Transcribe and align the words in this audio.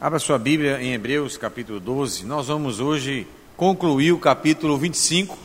Abra 0.00 0.20
sua 0.20 0.38
Bíblia 0.38 0.80
em 0.80 0.92
Hebreus 0.92 1.36
capítulo 1.36 1.80
12. 1.80 2.24
Nós 2.24 2.46
vamos 2.46 2.78
hoje 2.78 3.26
concluir 3.56 4.12
o 4.12 4.18
capítulo 4.20 4.78
25, 4.78 5.36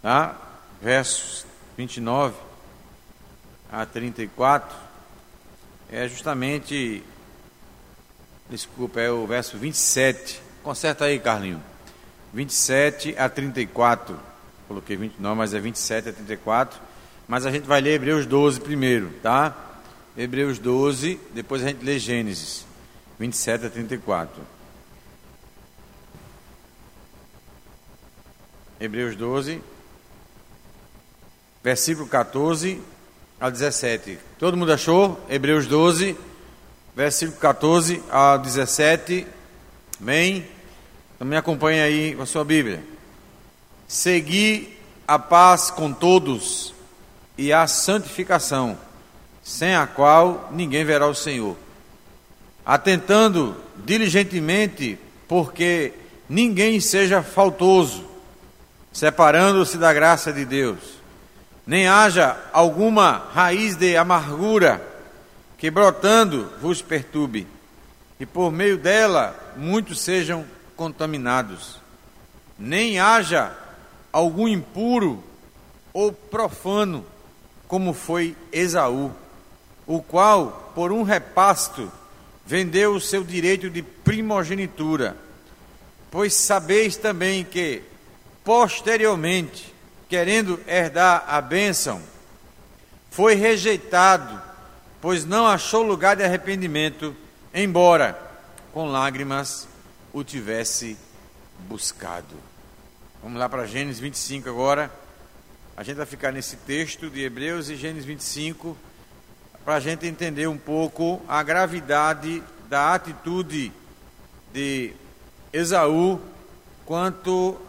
tá? 0.00 0.34
versos 0.80 1.44
29 1.76 2.34
a 3.70 3.84
34. 3.84 4.74
É 5.92 6.08
justamente, 6.08 7.02
desculpa, 8.48 8.98
é 8.98 9.10
o 9.10 9.26
verso 9.26 9.58
27. 9.58 10.40
Conserta 10.62 11.04
aí, 11.04 11.18
Carlinho. 11.18 11.62
27 12.32 13.14
a 13.18 13.28
34. 13.28 14.18
Coloquei 14.66 14.96
29, 14.96 15.36
mas 15.36 15.52
é 15.52 15.60
27 15.60 16.08
a 16.08 16.12
34. 16.14 16.80
Mas 17.28 17.44
a 17.44 17.50
gente 17.50 17.64
vai 17.64 17.82
ler 17.82 17.96
Hebreus 17.96 18.24
12 18.24 18.58
primeiro, 18.58 19.10
tá? 19.22 19.54
Hebreus 20.16 20.58
12, 20.58 21.20
depois 21.34 21.62
a 21.62 21.68
gente 21.68 21.84
lê 21.84 21.98
Gênesis. 21.98 22.64
27 23.18 23.66
a 23.66 23.70
34. 23.70 24.42
Hebreus 28.78 29.16
12, 29.16 29.62
versículo 31.64 32.06
14 32.06 32.82
a 33.40 33.48
17. 33.48 34.18
Todo 34.38 34.56
mundo 34.56 34.72
achou? 34.72 35.18
Hebreus 35.30 35.66
12, 35.66 36.16
versículo 36.94 37.38
14 37.38 38.02
a 38.10 38.36
17. 38.36 39.26
Amém? 39.98 40.46
Então 41.14 41.26
me 41.26 41.36
acompanhe 41.36 41.80
aí 41.80 42.14
com 42.14 42.22
a 42.22 42.26
sua 42.26 42.44
Bíblia. 42.44 42.84
Segui 43.88 44.76
a 45.08 45.18
paz 45.18 45.70
com 45.70 45.90
todos 45.90 46.74
e 47.38 47.50
a 47.50 47.66
santificação, 47.66 48.78
sem 49.42 49.74
a 49.74 49.86
qual 49.86 50.50
ninguém 50.52 50.84
verá 50.84 51.06
o 51.06 51.14
Senhor 51.14 51.56
atentando 52.66 53.56
diligentemente, 53.76 54.98
porque 55.28 55.92
ninguém 56.28 56.80
seja 56.80 57.22
faltoso, 57.22 58.04
separando-se 58.92 59.78
da 59.78 59.92
graça 59.92 60.32
de 60.32 60.44
Deus, 60.44 60.78
nem 61.64 61.86
haja 61.86 62.36
alguma 62.52 63.28
raiz 63.32 63.76
de 63.76 63.96
amargura 63.96 64.84
que 65.56 65.70
brotando 65.70 66.50
vos 66.60 66.82
perturbe, 66.82 67.46
e 68.18 68.26
por 68.26 68.50
meio 68.50 68.76
dela 68.76 69.36
muitos 69.56 70.00
sejam 70.00 70.44
contaminados, 70.74 71.78
nem 72.58 72.98
haja 72.98 73.52
algum 74.12 74.48
impuro 74.48 75.22
ou 75.92 76.12
profano, 76.12 77.06
como 77.68 77.92
foi 77.92 78.36
Esaú, 78.50 79.12
o 79.86 80.02
qual, 80.02 80.72
por 80.74 80.90
um 80.90 81.02
repasto, 81.02 81.90
vendeu 82.46 82.94
o 82.94 83.00
seu 83.00 83.24
direito 83.24 83.68
de 83.68 83.82
primogenitura, 83.82 85.16
pois 86.10 86.32
sabeis 86.32 86.96
também 86.96 87.44
que, 87.44 87.82
posteriormente, 88.44 89.74
querendo 90.08 90.60
herdar 90.66 91.24
a 91.26 91.40
bênção, 91.40 92.00
foi 93.10 93.34
rejeitado, 93.34 94.40
pois 95.00 95.24
não 95.24 95.46
achou 95.46 95.82
lugar 95.82 96.14
de 96.14 96.22
arrependimento, 96.22 97.16
embora 97.52 98.16
com 98.72 98.86
lágrimas 98.86 99.66
o 100.12 100.22
tivesse 100.22 100.96
buscado. 101.68 102.36
Vamos 103.22 103.38
lá 103.38 103.48
para 103.48 103.66
Gênesis 103.66 103.98
25 103.98 104.48
agora. 104.48 104.90
A 105.76 105.82
gente 105.82 105.96
vai 105.96 106.06
ficar 106.06 106.32
nesse 106.32 106.56
texto 106.56 107.10
de 107.10 107.22
Hebreus 107.22 107.68
e 107.68 107.76
Gênesis 107.76 108.04
25 108.04 108.76
para 109.66 109.74
a 109.74 109.80
gente 109.80 110.06
entender 110.06 110.46
um 110.46 110.56
pouco 110.56 111.20
a 111.26 111.42
gravidade 111.42 112.40
da 112.68 112.94
atitude 112.94 113.72
de 114.52 114.94
Esaú 115.52 116.20
quanto 116.84 117.60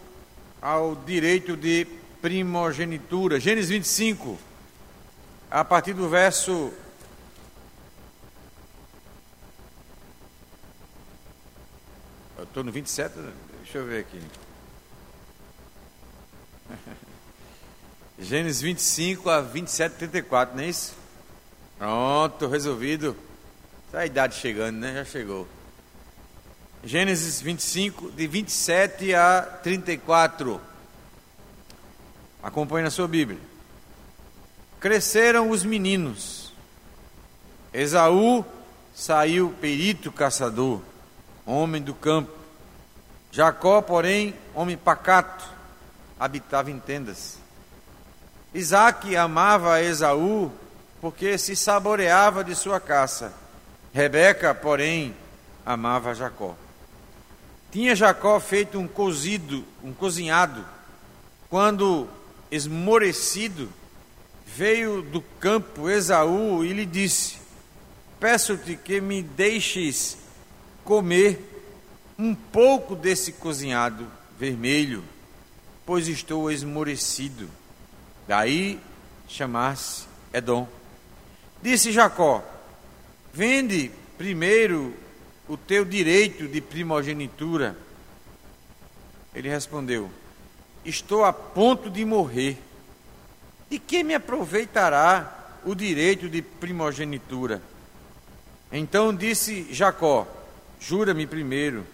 ao 0.62 0.96
direito 0.96 1.58
de 1.58 1.88
primogenitura. 2.22 3.40
Gênesis 3.40 3.72
25, 3.72 4.38
a 5.50 5.66
partir 5.66 5.94
do 5.94 6.08
verso. 6.08 6.72
Eu 12.38 12.44
estou 12.44 12.64
no 12.64 12.72
27, 12.72 13.16
deixa 13.64 13.80
eu 13.80 13.86
ver 13.88 14.02
aqui. 14.02 14.22
Gênesis 18.20 18.62
25 18.62 19.32
a 19.32 19.42
27, 19.42 19.96
34, 19.96 20.56
não 20.56 20.64
é 20.64 20.68
isso? 20.68 21.07
Pronto, 21.78 22.48
resolvido. 22.48 23.16
Tá 23.92 24.00
a 24.00 24.06
idade 24.06 24.36
chegando, 24.36 24.78
né? 24.78 24.96
Já 24.96 25.06
chegou. 25.06 25.48
Gênesis 26.84 27.40
25, 27.40 28.12
de 28.12 28.28
27 28.28 29.14
a 29.14 29.42
34. 29.42 30.60
Acompanhe 32.42 32.84
na 32.84 32.90
sua 32.90 33.08
Bíblia. 33.08 33.40
Cresceram 34.80 35.50
os 35.50 35.64
meninos. 35.64 36.52
Esaú 37.74 38.44
saiu 38.96 39.54
perito 39.62 40.12
caçador, 40.12 40.82
homem 41.46 41.82
do 41.82 41.94
campo. 41.94 42.32
Jacó, 43.32 43.82
porém, 43.82 44.34
homem 44.56 44.78
pacato, 44.78 45.46
habitava 46.20 46.72
em 46.72 46.80
tendas. 46.80 47.38
Isaac 48.54 49.16
amava 49.16 49.82
Esaú 49.82 50.52
porque 51.08 51.38
se 51.38 51.56
saboreava 51.56 52.44
de 52.44 52.54
sua 52.54 52.82
caça. 52.82 53.34
Rebeca, 53.94 54.54
porém, 54.54 55.16
amava 55.66 56.14
Jacó. 56.14 56.54
Tinha 57.72 57.96
Jacó 57.96 58.38
feito 58.42 58.78
um 58.78 58.90
cozido, 58.90 59.64
um 59.82 59.94
cozinhado, 59.94 60.66
quando 61.50 62.10
esmorecido, 62.52 63.70
veio 64.46 65.02
do 65.02 65.22
campo 65.40 65.90
Esaú 65.90 66.66
e 66.66 66.74
lhe 66.74 66.86
disse: 66.86 67.38
Peço-te 68.20 68.76
que 68.76 69.00
me 69.00 69.24
deixes 69.24 70.18
comer 70.84 71.40
um 72.20 72.36
pouco 72.36 72.98
desse 72.98 73.32
cozinhado 73.32 74.06
vermelho, 74.38 75.06
pois 75.86 76.10
estou 76.10 76.52
esmorecido. 76.52 77.50
Daí 78.28 78.78
chamar-se 79.26 80.06
Edom. 80.34 80.68
Disse 81.62 81.92
Jacó: 81.92 82.44
Vende 83.34 83.92
primeiro 84.18 84.94
o 85.48 85.56
teu 85.56 85.86
direito 85.86 86.48
de 86.48 86.62
primogenitura. 86.62 87.78
Ele 89.34 89.50
respondeu: 89.50 90.10
Estou 90.84 91.24
a 91.24 91.34
ponto 91.34 91.90
de 91.90 92.04
morrer. 92.06 92.58
De 93.70 93.80
que 93.80 94.04
me 94.04 94.14
aproveitará 94.14 95.60
o 95.66 95.76
direito 95.76 96.30
de 96.30 96.42
primogenitura? 96.42 97.62
Então 98.72 99.14
disse 99.14 99.68
Jacó: 99.72 100.28
Jura-me 100.80 101.28
primeiro. 101.28 101.86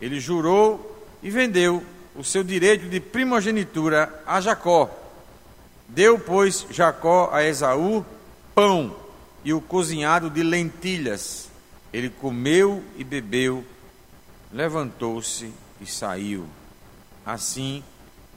Ele 0.00 0.18
jurou 0.18 1.04
e 1.22 1.30
vendeu 1.30 1.84
o 2.14 2.24
seu 2.24 2.42
direito 2.42 2.88
de 2.88 3.00
primogenitura 3.00 4.22
a 4.26 4.40
Jacó. 4.40 4.90
Deu, 5.88 6.18
pois, 6.18 6.66
Jacó 6.70 7.30
a 7.32 7.44
Esaú 7.44 8.04
pão 8.54 8.96
e 9.44 9.52
o 9.52 9.60
cozinhado 9.60 10.30
de 10.30 10.42
lentilhas. 10.42 11.48
Ele 11.92 12.08
comeu 12.08 12.84
e 12.96 13.04
bebeu, 13.04 13.64
levantou-se 14.52 15.52
e 15.80 15.86
saiu. 15.86 16.46
Assim 17.24 17.82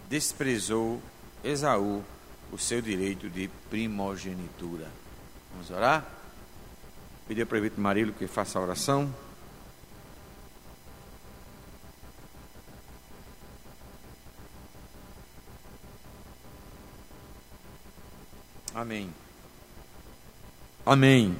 desprezou 0.09 1.02
Esaú 1.44 2.03
o 2.52 2.57
seu 2.57 2.81
direito 2.81 3.29
de 3.29 3.50
primogenitura. 3.69 4.88
Vamos 5.52 5.69
orar? 5.69 6.06
Pedir 7.28 7.41
ao 7.41 7.47
prefeito 7.47 7.79
Marilo 7.79 8.13
que 8.13 8.28
faça 8.28 8.59
a 8.59 8.62
oração. 8.62 9.13
Amém. 18.73 19.22
Amém. 20.85 21.34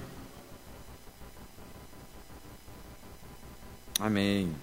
Amém. 4.00 4.56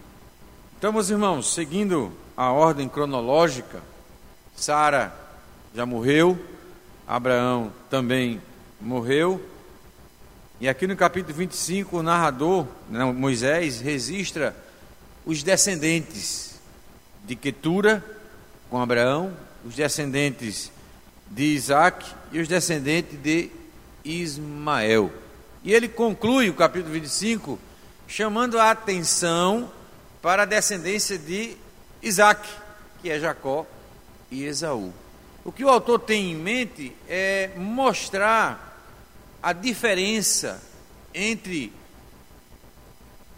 Então, 0.79 0.91
meus 0.91 1.11
irmãos, 1.11 1.53
seguindo 1.53 2.11
a 2.35 2.51
ordem 2.51 2.89
cronológica, 2.89 3.83
Sara 4.57 5.15
já 5.75 5.85
morreu, 5.85 6.39
Abraão 7.07 7.71
também 7.91 8.41
morreu, 8.81 9.45
e 10.59 10.67
aqui 10.67 10.87
no 10.87 10.97
capítulo 10.97 11.35
25, 11.35 11.99
o 11.99 12.03
narrador, 12.03 12.67
não, 12.89 13.13
Moisés, 13.13 13.83
registra 13.83 14.57
os 15.27 15.43
descendentes 15.43 16.59
de 17.25 17.37
Quetura 17.37 18.03
com 18.71 18.81
Abraão, 18.81 19.37
os 19.63 19.75
descendentes 19.75 20.73
de 21.31 21.55
Isaac 21.55 22.07
e 22.33 22.41
os 22.41 22.49
descendentes 22.49 23.21
de 23.23 23.51
Ismael. 24.05 25.13
E 25.63 25.73
ele 25.73 25.89
conclui 25.89 26.49
o 26.49 26.55
capítulo 26.55 26.95
25 26.95 27.59
chamando 28.07 28.59
a 28.59 28.71
atenção 28.71 29.71
para 30.21 30.43
a 30.43 30.47
descendência 30.47 31.17
de 31.17 31.57
Isaac, 32.03 32.49
que 33.01 33.11
é 33.11 33.19
Jacó 33.19 33.67
e 34.31 34.45
Esaú. 34.45 34.93
O 35.45 35.53
que 35.53 35.65
o 35.65 35.69
autor 35.69 36.01
tem 36.01 36.33
em 36.33 36.35
mente 36.35 36.95
é 37.09 37.51
mostrar 37.57 38.85
a 39.43 39.53
diferença 39.53 40.63
entre 41.15 41.73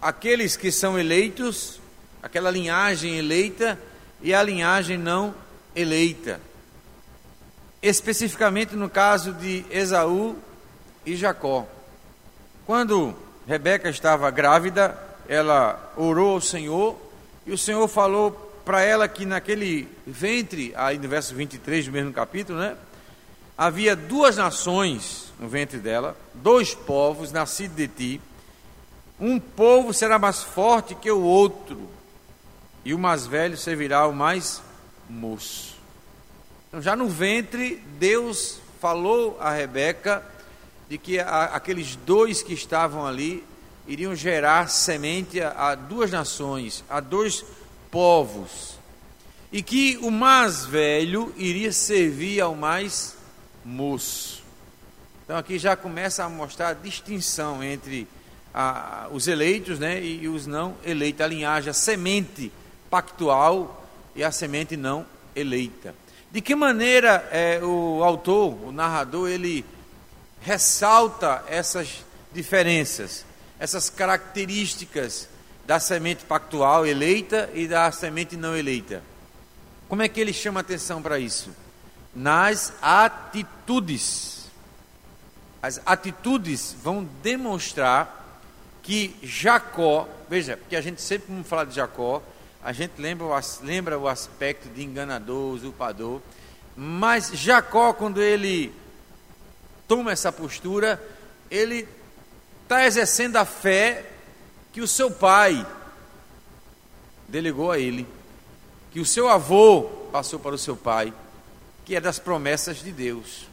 aqueles 0.00 0.56
que 0.56 0.72
são 0.72 0.98
eleitos, 0.98 1.80
aquela 2.22 2.50
linhagem 2.50 3.16
eleita, 3.16 3.78
e 4.20 4.34
a 4.34 4.42
linhagem 4.42 4.98
não 4.98 5.34
eleita. 5.74 6.40
Especificamente 7.80 8.74
no 8.74 8.88
caso 8.88 9.32
de 9.32 9.64
Esaú 9.70 10.36
e 11.04 11.16
Jacó. 11.16 11.66
Quando 12.66 13.14
Rebeca 13.46 13.88
estava 13.90 14.30
grávida, 14.30 14.98
ela 15.28 15.92
orou 15.96 16.34
ao 16.34 16.40
Senhor 16.40 16.96
e 17.46 17.52
o 17.52 17.58
Senhor 17.58 17.86
falou 17.88 18.30
para 18.64 18.82
ela 18.82 19.08
que 19.08 19.26
naquele 19.26 19.88
ventre, 20.06 20.72
aí 20.76 20.98
no 20.98 21.08
verso 21.08 21.34
23 21.34 21.86
do 21.86 21.92
mesmo 21.92 22.12
capítulo, 22.12 22.58
né? 22.58 22.76
Havia 23.58 23.94
duas 23.94 24.36
nações 24.36 25.32
no 25.38 25.48
ventre 25.48 25.78
dela, 25.78 26.16
dois 26.34 26.74
povos 26.74 27.32
nascidos 27.32 27.76
de 27.76 27.88
ti. 27.88 28.20
Um 29.20 29.38
povo 29.38 29.92
será 29.92 30.18
mais 30.18 30.42
forte 30.42 30.94
que 30.94 31.10
o 31.10 31.22
outro, 31.22 31.88
e 32.84 32.94
o 32.94 32.98
mais 32.98 33.26
velho 33.26 33.56
servirá 33.56 33.98
ao 33.98 34.12
mais 34.12 34.62
moço. 35.08 35.76
Então, 36.68 36.80
já 36.80 36.96
no 36.96 37.08
ventre, 37.08 37.76
Deus 37.98 38.58
falou 38.80 39.36
a 39.40 39.52
Rebeca 39.52 40.24
de 40.88 40.98
que 40.98 41.18
a, 41.18 41.44
aqueles 41.44 41.96
dois 41.96 42.42
que 42.42 42.52
estavam 42.52 43.06
ali 43.06 43.44
iriam 43.86 44.14
gerar 44.14 44.68
semente 44.68 45.40
a, 45.40 45.70
a 45.70 45.74
duas 45.74 46.10
nações, 46.10 46.84
a 46.88 47.00
dois 47.00 47.44
povos, 47.90 48.78
e 49.52 49.62
que 49.62 49.98
o 50.02 50.10
mais 50.10 50.64
velho 50.64 51.32
iria 51.36 51.72
servir 51.72 52.40
ao 52.40 52.54
mais 52.54 53.16
moço. 53.64 54.42
Então 55.24 55.36
aqui 55.36 55.58
já 55.58 55.76
começa 55.76 56.24
a 56.24 56.28
mostrar 56.28 56.68
a 56.68 56.74
distinção 56.74 57.62
entre 57.62 58.08
a, 58.52 59.08
os 59.10 59.28
eleitos 59.28 59.78
né, 59.78 60.02
e, 60.02 60.28
os 60.28 60.46
não 60.46 60.74
eleitos, 60.84 61.20
a 61.20 61.26
linhagem, 61.26 61.70
a 61.70 61.74
semente 61.74 62.52
pactual 62.90 63.86
e 64.14 64.22
a 64.22 64.30
semente 64.30 64.76
não 64.76 65.06
eleita. 65.34 65.94
De 66.30 66.40
que 66.40 66.54
maneira 66.54 67.28
é, 67.30 67.60
o 67.62 68.02
autor, 68.02 68.56
o 68.64 68.72
narrador, 68.72 69.28
ele 69.28 69.64
ressalta 70.42 71.44
essas 71.46 72.04
diferenças, 72.32 73.24
essas 73.58 73.88
características 73.88 75.28
da 75.66 75.78
semente 75.78 76.24
pactual 76.24 76.84
eleita 76.84 77.48
e 77.54 77.68
da 77.68 77.90
semente 77.92 78.36
não 78.36 78.56
eleita. 78.56 79.02
Como 79.88 80.02
é 80.02 80.08
que 80.08 80.20
ele 80.20 80.32
chama 80.32 80.60
atenção 80.60 81.00
para 81.00 81.18
isso? 81.18 81.50
Nas 82.14 82.72
atitudes. 82.82 84.50
As 85.62 85.80
atitudes 85.86 86.74
vão 86.82 87.08
demonstrar 87.22 88.40
que 88.82 89.14
Jacó, 89.22 90.08
veja, 90.28 90.58
que 90.68 90.74
a 90.74 90.80
gente 90.80 91.00
sempre 91.00 91.28
quando 91.28 91.44
fala 91.44 91.64
de 91.64 91.76
Jacó, 91.76 92.20
a 92.64 92.72
gente 92.72 92.94
lembra, 92.98 93.26
lembra 93.62 93.98
o 93.98 94.08
aspecto 94.08 94.68
de 94.68 94.82
enganador, 94.82 95.54
usurpador, 95.54 96.20
mas 96.76 97.30
Jacó, 97.32 97.92
quando 97.92 98.20
ele 98.20 98.74
toma 99.92 100.10
essa 100.10 100.32
postura, 100.32 100.98
ele 101.50 101.86
está 102.62 102.86
exercendo 102.86 103.36
a 103.36 103.44
fé 103.44 104.06
que 104.72 104.80
o 104.80 104.88
seu 104.88 105.10
pai 105.10 105.66
delegou 107.28 107.70
a 107.70 107.78
ele, 107.78 108.08
que 108.90 108.98
o 108.98 109.04
seu 109.04 109.28
avô 109.28 109.82
passou 110.10 110.38
para 110.38 110.54
o 110.54 110.58
seu 110.58 110.74
pai, 110.74 111.12
que 111.84 111.94
é 111.94 112.00
das 112.00 112.18
promessas 112.18 112.78
de 112.78 112.90
Deus. 112.90 113.46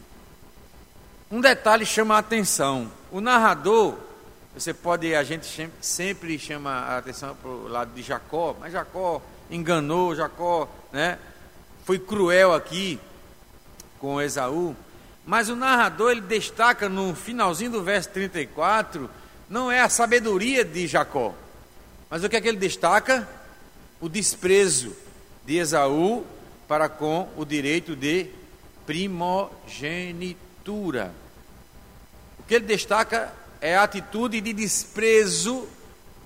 Um 1.30 1.42
detalhe 1.42 1.84
chama 1.84 2.14
a 2.14 2.20
atenção: 2.20 2.90
o 3.12 3.20
narrador, 3.20 3.98
você 4.54 4.72
pode, 4.72 5.14
a 5.14 5.22
gente 5.22 5.70
sempre 5.78 6.38
chama 6.38 6.70
a 6.70 6.96
atenção 6.96 7.36
para 7.36 7.50
o 7.50 7.68
lado 7.68 7.92
de 7.92 8.00
Jacó, 8.00 8.56
mas 8.58 8.72
Jacó 8.72 9.20
enganou, 9.50 10.16
Jacó 10.16 10.66
né, 10.90 11.18
foi 11.84 11.98
cruel 11.98 12.54
aqui 12.54 12.98
com 13.98 14.22
Esaú. 14.22 14.74
Mas 15.26 15.48
o 15.48 15.56
narrador 15.56 16.12
ele 16.12 16.20
destaca 16.22 16.88
no 16.88 17.14
finalzinho 17.14 17.72
do 17.72 17.82
verso 17.82 18.08
34 18.10 19.10
não 19.48 19.70
é 19.70 19.80
a 19.80 19.88
sabedoria 19.88 20.64
de 20.64 20.86
Jacó, 20.86 21.34
mas 22.08 22.22
o 22.22 22.28
que 22.28 22.36
é 22.36 22.40
que 22.40 22.48
ele 22.48 22.56
destaca? 22.56 23.28
O 24.00 24.08
desprezo 24.08 24.96
de 25.44 25.56
Esaú 25.56 26.24
para 26.66 26.88
com 26.88 27.28
o 27.36 27.44
direito 27.44 27.96
de 27.96 28.28
primogenitura. 28.86 31.12
O 32.38 32.44
que 32.44 32.54
ele 32.54 32.64
destaca 32.64 33.34
é 33.60 33.76
a 33.76 33.82
atitude 33.82 34.40
de 34.40 34.52
desprezo 34.52 35.66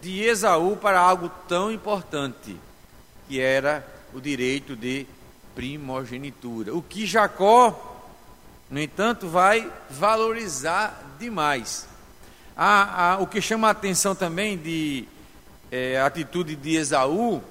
de 0.01 0.23
Esaú 0.23 0.77
para 0.77 1.01
algo 1.01 1.31
tão 1.49 1.73
importante, 1.73 2.57
que 3.29 3.41
era 3.41 3.87
o 4.13 4.21
direito 4.21 4.77
de 4.77 5.07
primogenitura. 5.55 6.75
O 6.75 6.83
que 6.83 7.07
Jacó, 7.07 7.94
no 8.71 8.81
entanto, 8.81 9.29
vai 9.29 9.71
valorizar 9.91 11.17
demais. 11.19 11.87
Ah, 12.57 13.15
ah, 13.15 13.19
o 13.21 13.27
que 13.27 13.41
chama 13.41 13.69
a 13.69 13.73
atenção 13.73 14.15
também 14.15 14.57
de 14.57 15.07
é, 15.71 16.01
atitude 16.01 16.57
de 16.57 16.77
Esaú, 16.77 17.43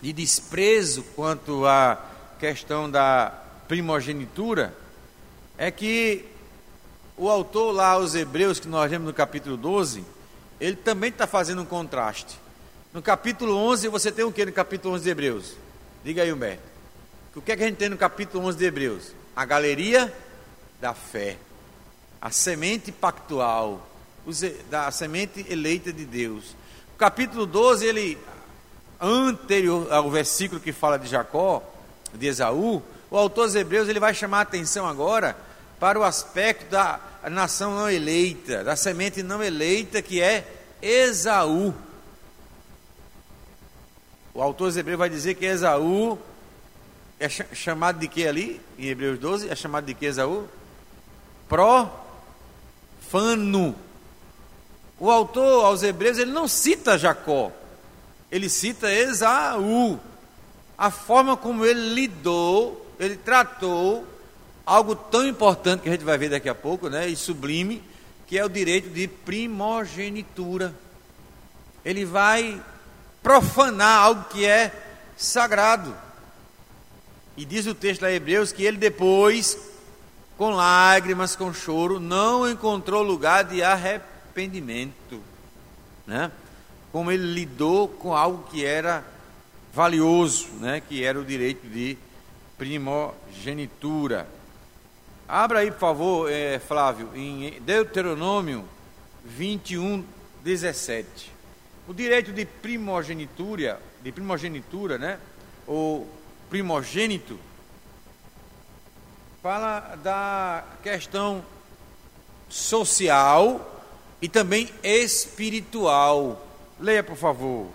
de 0.00 0.12
desprezo 0.12 1.02
quanto 1.14 1.66
à 1.66 1.98
questão 2.38 2.90
da 2.90 3.32
primogenitura, 3.66 4.76
é 5.56 5.70
que 5.70 6.24
o 7.16 7.28
autor 7.28 7.72
lá 7.72 7.90
aos 7.90 8.14
Hebreus, 8.14 8.58
que 8.60 8.68
nós 8.68 8.90
vemos 8.90 9.06
no 9.06 9.14
capítulo 9.14 9.56
12, 9.56 10.04
ele 10.60 10.76
também 10.76 11.10
está 11.10 11.26
fazendo 11.26 11.62
um 11.62 11.66
contraste. 11.66 12.38
No 12.92 13.00
capítulo 13.00 13.56
11, 13.56 13.88
você 13.88 14.12
tem 14.12 14.24
o 14.24 14.32
que 14.32 14.44
no 14.44 14.52
capítulo 14.52 14.94
11 14.94 15.04
de 15.04 15.10
Hebreus? 15.10 15.56
Diga 16.04 16.22
aí, 16.22 16.32
Humberto. 16.32 16.62
O 17.34 17.40
que 17.40 17.52
é 17.52 17.56
que 17.56 17.62
a 17.62 17.66
gente 17.66 17.78
tem 17.78 17.88
no 17.88 17.96
capítulo 17.96 18.44
11 18.46 18.58
de 18.58 18.64
Hebreus? 18.64 19.21
A 19.34 19.44
galeria 19.44 20.12
da 20.80 20.94
fé, 20.94 21.38
a 22.20 22.30
semente 22.30 22.92
pactual, 22.92 23.86
da 24.70 24.90
semente 24.90 25.44
eleita 25.48 25.92
de 25.92 26.04
Deus. 26.04 26.56
O 26.94 26.98
capítulo 26.98 27.46
12, 27.46 27.86
ele, 27.86 28.18
anterior 29.00 29.92
ao 29.92 30.10
versículo 30.10 30.60
que 30.60 30.72
fala 30.72 30.98
de 30.98 31.08
Jacó, 31.08 31.62
de 32.14 32.26
Esaú, 32.26 32.82
o 33.10 33.16
autor 33.16 33.46
dos 33.46 33.54
Hebreus 33.54 33.88
ele 33.88 34.00
vai 34.00 34.14
chamar 34.14 34.38
a 34.38 34.42
atenção 34.42 34.86
agora 34.86 35.36
para 35.78 35.98
o 35.98 36.04
aspecto 36.04 36.70
da 36.70 37.00
nação 37.30 37.74
não 37.74 37.90
eleita, 37.90 38.62
da 38.62 38.76
semente 38.76 39.22
não 39.22 39.42
eleita 39.42 40.00
que 40.00 40.20
é 40.20 40.46
Esaú. 40.80 41.74
O 44.34 44.40
autor 44.40 44.68
dos 44.68 44.76
Hebreus 44.76 44.98
vai 44.98 45.10
dizer 45.10 45.34
que 45.34 45.44
Esaú 45.44 46.18
é 47.22 47.28
chamado 47.54 48.00
de 48.00 48.08
que 48.08 48.26
ali, 48.26 48.60
em 48.76 48.86
Hebreus 48.86 49.16
12? 49.18 49.48
É 49.48 49.54
chamado 49.54 49.84
de 49.86 49.94
que 49.94 50.06
Esaú? 50.06 50.48
Profano. 51.48 51.94
O 54.98 55.08
autor 55.08 55.64
aos 55.64 55.84
Hebreus 55.84 56.18
ele 56.18 56.32
não 56.32 56.48
cita 56.48 56.98
Jacó, 56.98 57.52
ele 58.30 58.48
cita 58.48 58.92
Esaú. 58.92 60.00
A 60.76 60.90
forma 60.90 61.36
como 61.36 61.64
ele 61.64 61.94
lidou, 61.94 62.92
ele 62.98 63.16
tratou 63.16 64.04
algo 64.66 64.96
tão 64.96 65.24
importante 65.26 65.82
que 65.82 65.88
a 65.88 65.92
gente 65.92 66.04
vai 66.04 66.18
ver 66.18 66.30
daqui 66.30 66.48
a 66.48 66.54
pouco, 66.54 66.88
né, 66.88 67.06
e 67.08 67.14
sublime, 67.14 67.82
que 68.26 68.36
é 68.36 68.44
o 68.44 68.48
direito 68.48 68.88
de 68.90 69.06
primogenitura. 69.06 70.74
Ele 71.84 72.04
vai 72.04 72.60
profanar 73.22 73.98
algo 73.98 74.24
que 74.24 74.44
é 74.44 74.72
sagrado. 75.16 75.94
E 77.36 77.44
diz 77.44 77.66
o 77.66 77.74
texto 77.74 78.02
da 78.02 78.12
Hebreus 78.12 78.52
que 78.52 78.64
ele 78.64 78.76
depois, 78.76 79.58
com 80.36 80.50
lágrimas, 80.50 81.34
com 81.34 81.52
choro, 81.52 81.98
não 81.98 82.50
encontrou 82.50 83.02
lugar 83.02 83.44
de 83.44 83.62
arrependimento 83.62 85.20
né? 86.06 86.30
Como 86.90 87.10
ele 87.10 87.32
lidou 87.32 87.88
com 87.88 88.14
algo 88.14 88.44
que 88.50 88.64
era 88.64 89.04
valioso, 89.72 90.48
né? 90.60 90.80
Que 90.80 91.04
era 91.04 91.18
o 91.18 91.24
direito 91.24 91.66
de 91.66 91.96
primogenitura. 92.58 94.28
Abra 95.26 95.60
aí, 95.60 95.70
por 95.70 95.80
favor, 95.80 96.30
é, 96.30 96.58
Flávio, 96.58 97.10
em 97.14 97.60
Deuteronômio 97.62 98.64
21, 99.24 100.04
17. 100.42 101.32
O 101.88 101.94
direito 101.94 102.32
de 102.32 102.44
primogenitura, 102.44 103.80
de 104.02 104.12
primogenitura, 104.12 104.98
né? 104.98 105.18
Ou 105.66 106.06
primogênito, 106.52 107.38
fala 109.42 109.96
da 110.02 110.62
questão 110.82 111.42
social 112.46 113.82
e 114.20 114.28
também 114.28 114.68
espiritual. 114.82 116.46
Leia, 116.78 117.02
por 117.02 117.16
favor. 117.16 117.68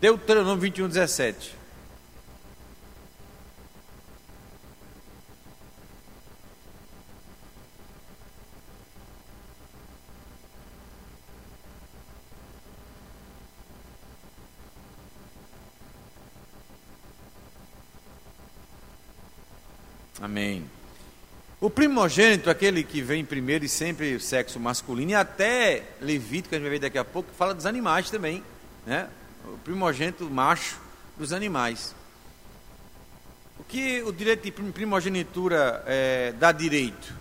Deuteronômio 0.00 0.60
21, 0.60 0.88
17. 0.88 1.55
Amém. 20.20 20.64
O 21.60 21.70
primogênito, 21.70 22.50
aquele 22.50 22.82
que 22.82 23.00
vem 23.00 23.24
primeiro 23.24 23.64
e 23.64 23.68
sempre 23.68 24.14
o 24.14 24.20
sexo 24.20 24.60
masculino, 24.60 25.10
e 25.12 25.14
até 25.14 25.82
Levítico, 26.00 26.50
que 26.50 26.54
a 26.54 26.58
gente 26.58 26.68
vai 26.68 26.78
ver 26.78 26.80
daqui 26.80 26.98
a 26.98 27.04
pouco, 27.04 27.30
fala 27.32 27.54
dos 27.54 27.66
animais 27.66 28.10
também, 28.10 28.42
né? 28.86 29.08
O 29.44 29.58
primogênito 29.58 30.24
macho 30.30 30.78
dos 31.16 31.32
animais. 31.32 31.94
O 33.58 33.64
que 33.64 34.02
o 34.02 34.12
direito 34.12 34.42
de 34.42 34.50
primogenitura 34.50 35.82
é, 35.86 36.32
dá 36.32 36.52
direito? 36.52 37.14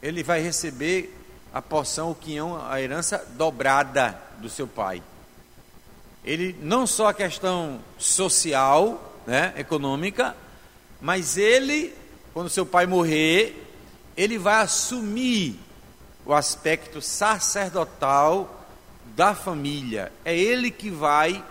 Ele 0.00 0.22
vai 0.22 0.40
receber 0.40 1.12
a 1.52 1.60
porção, 1.60 2.10
o 2.10 2.14
quinhão, 2.14 2.64
a 2.64 2.80
herança 2.80 3.26
dobrada 3.36 4.20
do 4.38 4.48
seu 4.48 4.66
pai. 4.66 5.02
Ele 6.24 6.56
não 6.60 6.86
só 6.86 7.08
a 7.08 7.14
questão 7.14 7.80
social, 7.98 9.20
né, 9.26 9.54
econômica, 9.56 10.36
mas 11.00 11.36
ele 11.36 11.94
quando 12.36 12.50
seu 12.50 12.66
pai 12.66 12.84
morrer, 12.84 13.66
ele 14.14 14.36
vai 14.36 14.56
assumir 14.56 15.58
o 16.22 16.34
aspecto 16.34 17.00
sacerdotal 17.00 18.68
da 19.16 19.34
família. 19.34 20.12
É 20.22 20.36
ele 20.36 20.70
que 20.70 20.90
vai 20.90 21.42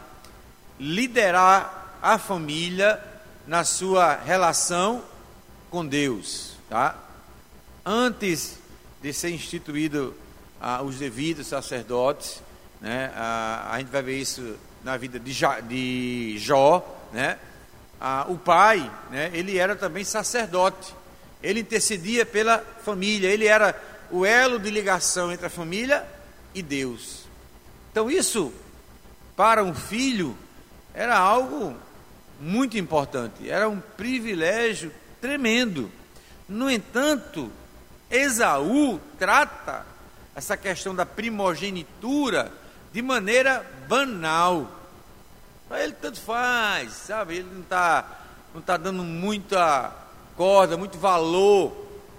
liderar 0.79 1.97
a 2.03 2.19
família 2.19 3.03
na 3.47 3.63
sua 3.63 4.13
relação 4.13 5.03
com 5.71 5.83
Deus, 5.83 6.51
tá? 6.69 6.95
Antes 7.83 8.59
de 9.01 9.11
ser 9.11 9.31
instituído 9.31 10.13
ah, 10.61 10.83
os 10.83 10.99
devidos 10.99 11.47
sacerdotes, 11.47 12.43
né? 12.79 13.11
Ah, 13.15 13.69
a 13.71 13.79
gente 13.79 13.89
vai 13.89 14.03
ver 14.03 14.19
isso 14.19 14.55
na 14.83 14.95
vida 14.97 15.19
de, 15.19 15.33
de 15.67 16.35
Jó, 16.37 16.85
né? 17.11 17.39
Ah, 18.07 18.27
o 18.29 18.37
pai, 18.37 18.87
né, 19.09 19.31
ele 19.33 19.57
era 19.57 19.75
também 19.75 20.03
sacerdote. 20.03 20.93
Ele 21.41 21.61
intercedia 21.61 22.23
pela 22.23 22.59
família, 22.59 23.27
ele 23.29 23.47
era 23.47 23.75
o 24.11 24.23
elo 24.23 24.59
de 24.59 24.69
ligação 24.69 25.31
entre 25.31 25.47
a 25.47 25.49
família 25.49 26.05
e 26.53 26.61
Deus. 26.61 27.23
Então 27.91 28.11
isso 28.11 28.53
para 29.35 29.63
um 29.63 29.73
filho 29.73 30.37
era 30.93 31.17
algo 31.17 31.75
muito 32.39 32.77
importante, 32.77 33.49
era 33.49 33.67
um 33.67 33.79
privilégio 33.79 34.91
tremendo. 35.19 35.91
No 36.47 36.69
entanto, 36.69 37.51
Esaú 38.11 39.01
trata 39.17 39.83
essa 40.35 40.55
questão 40.55 40.93
da 40.93 41.07
primogenitura 41.07 42.51
de 42.93 43.01
maneira 43.01 43.65
banal. 43.87 44.74
Para 45.67 45.83
ele 45.83 45.93
tanto 45.93 46.21
faz, 46.21 46.91
sabe? 46.93 47.37
Ele 47.37 47.49
não 47.51 47.61
está 47.61 48.21
não 48.53 48.61
tá 48.61 48.77
dando 48.77 49.03
muita 49.03 49.93
corda, 50.37 50.77
muito 50.77 50.97
valor 50.97 51.75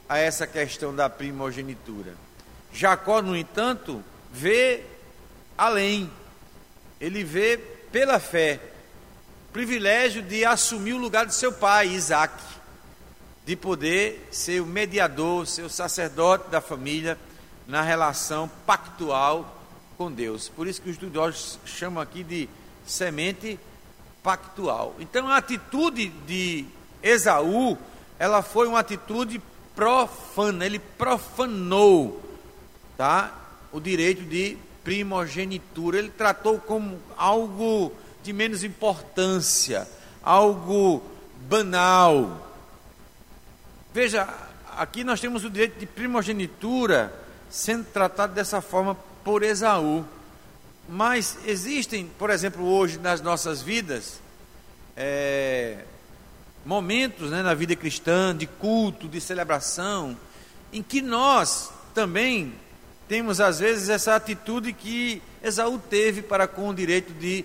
a 0.07 0.19
essa 0.19 0.47
questão 0.47 0.95
da 0.95 1.09
primogenitura. 1.09 2.15
Jacó, 2.73 3.23
no 3.23 3.35
entanto, 3.35 4.05
vê 4.31 4.85
além. 5.57 6.11
Ele 7.01 7.25
vê 7.25 7.57
pela 7.91 8.21
fé 8.21 8.61
o 9.49 9.53
privilégio 9.53 10.21
de 10.21 10.45
assumir 10.45 10.93
o 10.93 10.99
lugar 10.99 11.25
de 11.25 11.35
seu 11.35 11.53
pai, 11.53 11.89
Isaac, 11.89 12.35
de 13.47 13.57
poder 13.57 14.29
ser 14.31 14.61
o 14.61 14.67
mediador, 14.67 15.47
ser 15.47 15.63
o 15.63 15.71
sacerdote 15.71 16.51
da 16.51 16.61
família 16.61 17.17
na 17.67 17.81
relação 17.81 18.51
pactual 18.67 19.63
com 19.97 20.13
Deus. 20.13 20.51
Por 20.51 20.67
isso 20.67 20.83
que 20.83 20.91
os 20.91 20.97
estudiosos 20.97 21.59
chamam 21.65 22.03
aqui 22.03 22.23
de 22.23 22.49
semente 22.87 23.59
pactual. 24.23 24.95
Então 24.99 25.29
a 25.29 25.37
atitude 25.37 26.09
de 26.27 26.65
Esaú, 27.03 27.77
ela 28.19 28.43
foi 28.43 28.67
uma 28.67 28.81
atitude 28.81 29.41
profana, 29.75 30.65
ele 30.65 30.79
profanou, 30.79 32.23
tá? 32.97 33.33
O 33.73 33.79
direito 33.79 34.23
de 34.23 34.57
primogenitura, 34.83 35.99
ele 35.99 36.11
tratou 36.11 36.59
como 36.59 36.99
algo 37.17 37.93
de 38.23 38.33
menos 38.33 38.65
importância, 38.65 39.87
algo 40.23 41.03
banal. 41.49 42.51
Veja, 43.93 44.29
aqui 44.77 45.05
nós 45.05 45.21
temos 45.21 45.45
o 45.45 45.51
direito 45.51 45.79
de 45.79 45.87
primogenitura 45.87 47.13
sendo 47.51 47.85
tratado 47.85 48.35
dessa 48.35 48.61
forma 48.61 48.97
por 49.25 49.43
Esaú. 49.43 50.05
Mas 50.89 51.39
existem, 51.45 52.07
por 52.19 52.31
exemplo, 52.31 52.65
hoje 52.65 52.99
nas 52.99 53.21
nossas 53.21 53.61
vidas, 53.61 54.21
é, 54.97 55.79
momentos 56.65 57.31
né, 57.31 57.43
na 57.43 57.55
vida 57.55 57.75
cristã 57.75 58.35
de 58.37 58.47
culto, 58.47 59.09
de 59.09 59.21
celebração, 59.21 60.17
em 60.73 60.83
que 60.83 61.03
nós 61.03 61.71
também 61.95 62.55
temos 63.09 63.41
às 63.41 63.59
vezes 63.59 63.89
essa 63.89 64.17
atitude 64.17 64.73
que 64.73 65.23
Esaú 65.43 65.79
teve 65.79 66.23
para 66.23 66.47
com 66.47 66.69
o 66.69 66.75
direito 66.75 67.13
de 67.13 67.45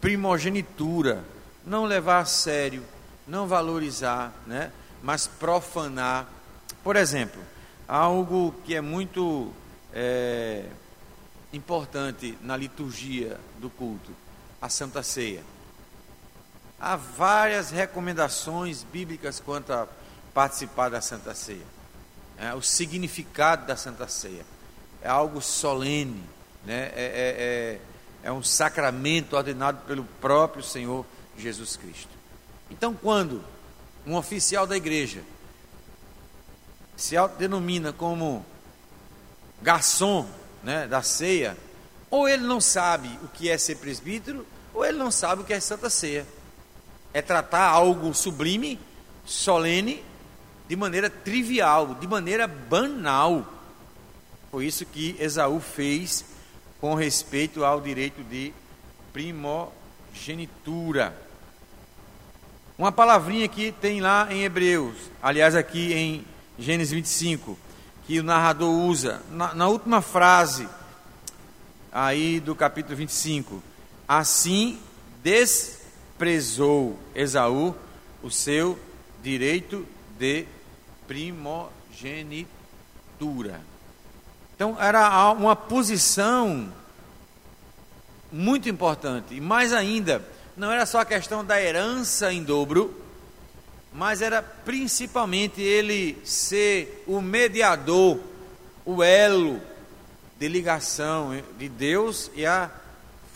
primogenitura, 0.00 1.24
não 1.66 1.84
levar 1.84 2.20
a 2.20 2.24
sério, 2.24 2.82
não 3.26 3.46
valorizar, 3.46 4.32
né, 4.46 4.70
mas 5.02 5.26
profanar. 5.26 6.28
Por 6.82 6.96
exemplo, 6.96 7.40
algo 7.88 8.54
que 8.64 8.74
é 8.74 8.80
muito 8.80 9.50
é, 9.92 10.64
importante 11.56 12.36
na 12.42 12.56
liturgia 12.56 13.38
do 13.58 13.70
culto, 13.70 14.12
a 14.60 14.68
Santa 14.68 15.02
Ceia. 15.02 15.42
Há 16.78 16.96
várias 16.96 17.70
recomendações 17.70 18.82
bíblicas 18.82 19.40
quanto 19.40 19.72
a 19.72 19.88
participar 20.32 20.88
da 20.88 21.00
Santa 21.00 21.34
Ceia. 21.34 21.66
É, 22.36 22.52
o 22.54 22.60
significado 22.60 23.66
da 23.66 23.76
Santa 23.76 24.08
Ceia 24.08 24.44
é 25.00 25.08
algo 25.08 25.40
solene, 25.40 26.22
né? 26.64 26.90
é, 26.94 27.04
é, 27.04 27.80
é, 28.24 28.28
é 28.28 28.32
um 28.32 28.42
sacramento 28.42 29.36
ordenado 29.36 29.82
pelo 29.86 30.04
próprio 30.20 30.62
Senhor 30.62 31.06
Jesus 31.38 31.76
Cristo. 31.76 32.08
Então, 32.70 32.94
quando 32.94 33.44
um 34.06 34.16
oficial 34.16 34.66
da 34.66 34.76
igreja 34.76 35.22
se 36.96 37.16
autodenomina 37.16 37.92
como 37.92 38.44
garçom 39.62 40.28
né, 40.64 40.88
da 40.88 41.02
ceia, 41.02 41.56
ou 42.10 42.28
ele 42.28 42.42
não 42.44 42.60
sabe 42.60 43.08
o 43.22 43.28
que 43.28 43.48
é 43.50 43.56
ser 43.58 43.76
presbítero, 43.76 44.46
ou 44.72 44.84
ele 44.84 44.98
não 44.98 45.10
sabe 45.10 45.42
o 45.42 45.44
que 45.44 45.52
é 45.52 45.60
Santa 45.60 45.90
Ceia. 45.90 46.26
É 47.12 47.20
tratar 47.22 47.68
algo 47.68 48.14
sublime, 48.14 48.80
solene, 49.24 50.04
de 50.66 50.74
maneira 50.74 51.08
trivial, 51.10 51.94
de 51.94 52.08
maneira 52.08 52.48
banal. 52.48 53.46
Foi 54.50 54.66
isso 54.66 54.86
que 54.86 55.14
Esaú 55.18 55.60
fez 55.60 56.24
com 56.80 56.94
respeito 56.94 57.64
ao 57.64 57.80
direito 57.80 58.24
de 58.24 58.52
primogenitura. 59.12 61.16
Uma 62.76 62.90
palavrinha 62.90 63.46
que 63.46 63.70
tem 63.70 64.00
lá 64.00 64.26
em 64.30 64.42
Hebreus, 64.42 64.96
aliás, 65.22 65.54
aqui 65.54 65.92
em 65.92 66.24
Gênesis 66.58 66.92
25 66.92 67.56
que 68.06 68.20
o 68.20 68.22
narrador 68.22 68.70
usa 68.70 69.22
na, 69.30 69.54
na 69.54 69.66
última 69.68 70.02
frase 70.02 70.68
aí 71.90 72.38
do 72.40 72.54
capítulo 72.54 72.94
25. 72.96 73.62
Assim 74.06 74.78
desprezou 75.22 76.98
Esaú 77.14 77.74
o 78.22 78.30
seu 78.30 78.78
direito 79.22 79.86
de 80.18 80.44
primogenitura. 81.06 83.62
Então 84.54 84.76
era 84.78 85.32
uma 85.32 85.56
posição 85.56 86.70
muito 88.30 88.68
importante, 88.68 89.34
e 89.34 89.40
mais 89.40 89.72
ainda, 89.72 90.22
não 90.56 90.70
era 90.70 90.86
só 90.86 91.00
a 91.00 91.04
questão 91.04 91.44
da 91.44 91.60
herança 91.62 92.32
em 92.32 92.42
dobro, 92.42 93.03
mas 93.94 94.20
era 94.20 94.42
principalmente 94.42 95.62
ele 95.62 96.18
ser 96.24 97.04
o 97.06 97.20
mediador, 97.22 98.18
o 98.84 99.04
elo 99.04 99.60
de 100.36 100.48
ligação 100.48 101.40
de 101.56 101.68
Deus 101.68 102.28
e 102.34 102.44
a 102.44 102.68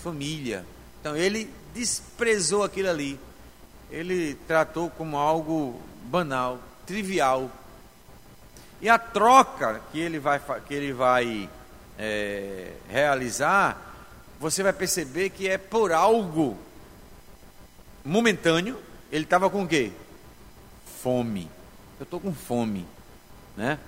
família. 0.02 0.66
Então 1.00 1.16
ele 1.16 1.48
desprezou 1.72 2.64
aquilo 2.64 2.90
ali. 2.90 3.20
Ele 3.88 4.34
tratou 4.48 4.90
como 4.90 5.16
algo 5.16 5.80
banal, 6.02 6.58
trivial. 6.84 7.48
E 8.82 8.88
a 8.88 8.98
troca 8.98 9.80
que 9.92 10.00
ele 10.00 10.18
vai, 10.18 10.40
que 10.66 10.74
ele 10.74 10.92
vai 10.92 11.48
é, 11.96 12.72
realizar, 12.88 13.94
você 14.40 14.64
vai 14.64 14.72
perceber 14.72 15.30
que 15.30 15.48
é 15.48 15.56
por 15.56 15.92
algo 15.92 16.58
momentâneo. 18.04 18.76
Ele 19.12 19.22
estava 19.22 19.48
com 19.48 19.62
o 19.62 19.68
quê? 19.68 19.92
Fome. 21.02 21.50
Eu 21.98 22.04
estou 22.04 22.20
com 22.20 22.32
fome, 22.32 22.86
né? 23.56 23.78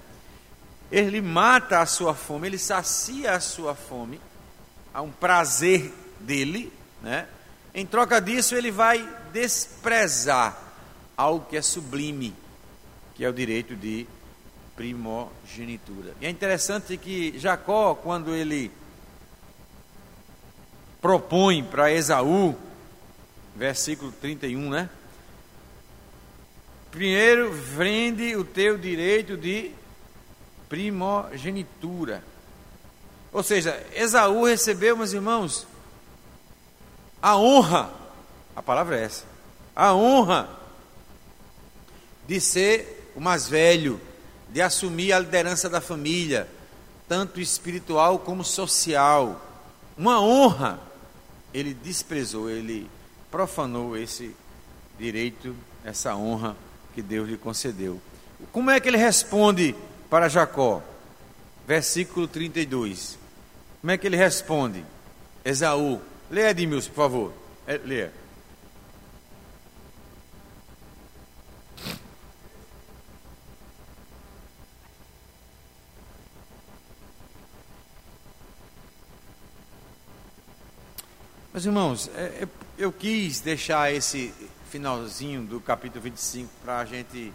Ele 0.90 1.20
mata 1.20 1.80
a 1.80 1.86
sua 1.86 2.14
fome, 2.14 2.48
ele 2.48 2.58
sacia 2.58 3.32
a 3.32 3.40
sua 3.40 3.74
fome, 3.74 4.20
há 4.92 5.00
um 5.00 5.10
prazer 5.10 5.92
dele, 6.18 6.72
né? 7.00 7.28
Em 7.72 7.86
troca 7.86 8.20
disso, 8.20 8.56
ele 8.56 8.70
vai 8.70 9.08
desprezar 9.32 10.58
algo 11.16 11.46
que 11.48 11.56
é 11.56 11.62
sublime, 11.62 12.34
que 13.14 13.24
é 13.24 13.28
o 13.28 13.32
direito 13.32 13.76
de 13.76 14.06
primogenitura. 14.74 16.14
E 16.20 16.26
é 16.26 16.30
interessante 16.30 16.96
que 16.96 17.38
Jacó, 17.38 17.94
quando 17.94 18.34
ele 18.34 18.72
propõe 21.00 21.62
para 21.62 21.92
Esaú, 21.92 22.56
versículo 23.54 24.10
31, 24.12 24.70
né? 24.70 24.90
Primeiro, 26.90 27.52
vende 27.52 28.34
o 28.34 28.44
teu 28.44 28.76
direito 28.76 29.36
de 29.36 29.70
primogenitura. 30.68 32.22
Ou 33.32 33.42
seja, 33.44 33.80
Esaú 33.94 34.44
recebeu, 34.44 34.96
meus 34.96 35.12
irmãos, 35.12 35.66
a 37.22 37.36
honra, 37.36 37.92
a 38.56 38.62
palavra 38.62 38.98
é 38.98 39.04
essa, 39.04 39.24
a 39.74 39.94
honra 39.94 40.50
de 42.26 42.40
ser 42.40 43.12
o 43.14 43.20
mais 43.20 43.48
velho, 43.48 44.00
de 44.48 44.60
assumir 44.60 45.12
a 45.12 45.18
liderança 45.20 45.68
da 45.68 45.80
família, 45.80 46.48
tanto 47.08 47.40
espiritual 47.40 48.18
como 48.18 48.44
social. 48.44 49.40
Uma 49.96 50.20
honra. 50.20 50.80
Ele 51.52 51.74
desprezou, 51.74 52.48
ele 52.48 52.88
profanou 53.30 53.96
esse 53.96 54.34
direito, 54.98 55.54
essa 55.84 56.14
honra 56.14 56.56
que 57.00 57.02
Deus 57.02 57.26
lhe 57.26 57.38
concedeu. 57.38 57.98
Como 58.52 58.70
é 58.70 58.78
que 58.78 58.86
ele 58.86 58.98
responde 58.98 59.74
para 60.10 60.28
Jacó? 60.28 60.82
Versículo 61.66 62.28
32. 62.28 63.18
Como 63.80 63.90
é 63.90 63.96
que 63.96 64.06
ele 64.06 64.16
responde? 64.16 64.84
Esaú. 65.42 65.98
Leia, 66.30 66.50
Edmilson, 66.50 66.90
por 66.90 66.96
favor. 66.96 67.32
É, 67.66 67.78
leia. 67.78 68.12
Meus 81.52 81.64
irmãos, 81.64 82.10
é, 82.14 82.42
é, 82.42 82.48
eu 82.78 82.92
quis 82.92 83.40
deixar 83.40 83.92
esse 83.92 84.32
finalzinho 84.70 85.42
do 85.42 85.60
capítulo 85.60 86.02
25 86.02 86.48
para 86.64 86.78
a 86.78 86.84
gente 86.84 87.32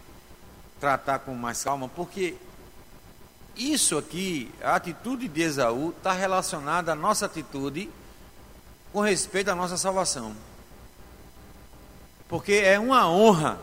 tratar 0.80 1.18
com 1.18 1.34
mais 1.34 1.62
calma, 1.62 1.86
porque 1.86 2.34
isso 3.54 3.98
aqui, 3.98 4.50
a 4.62 4.74
atitude 4.74 5.28
de 5.28 5.42
Esaú, 5.42 5.90
está 5.90 6.12
relacionada 6.12 6.92
à 6.92 6.94
nossa 6.94 7.26
atitude 7.26 7.90
com 8.90 9.00
respeito 9.00 9.50
à 9.50 9.54
nossa 9.54 9.76
salvação. 9.76 10.34
Porque 12.26 12.54
é 12.54 12.78
uma 12.78 13.08
honra 13.08 13.58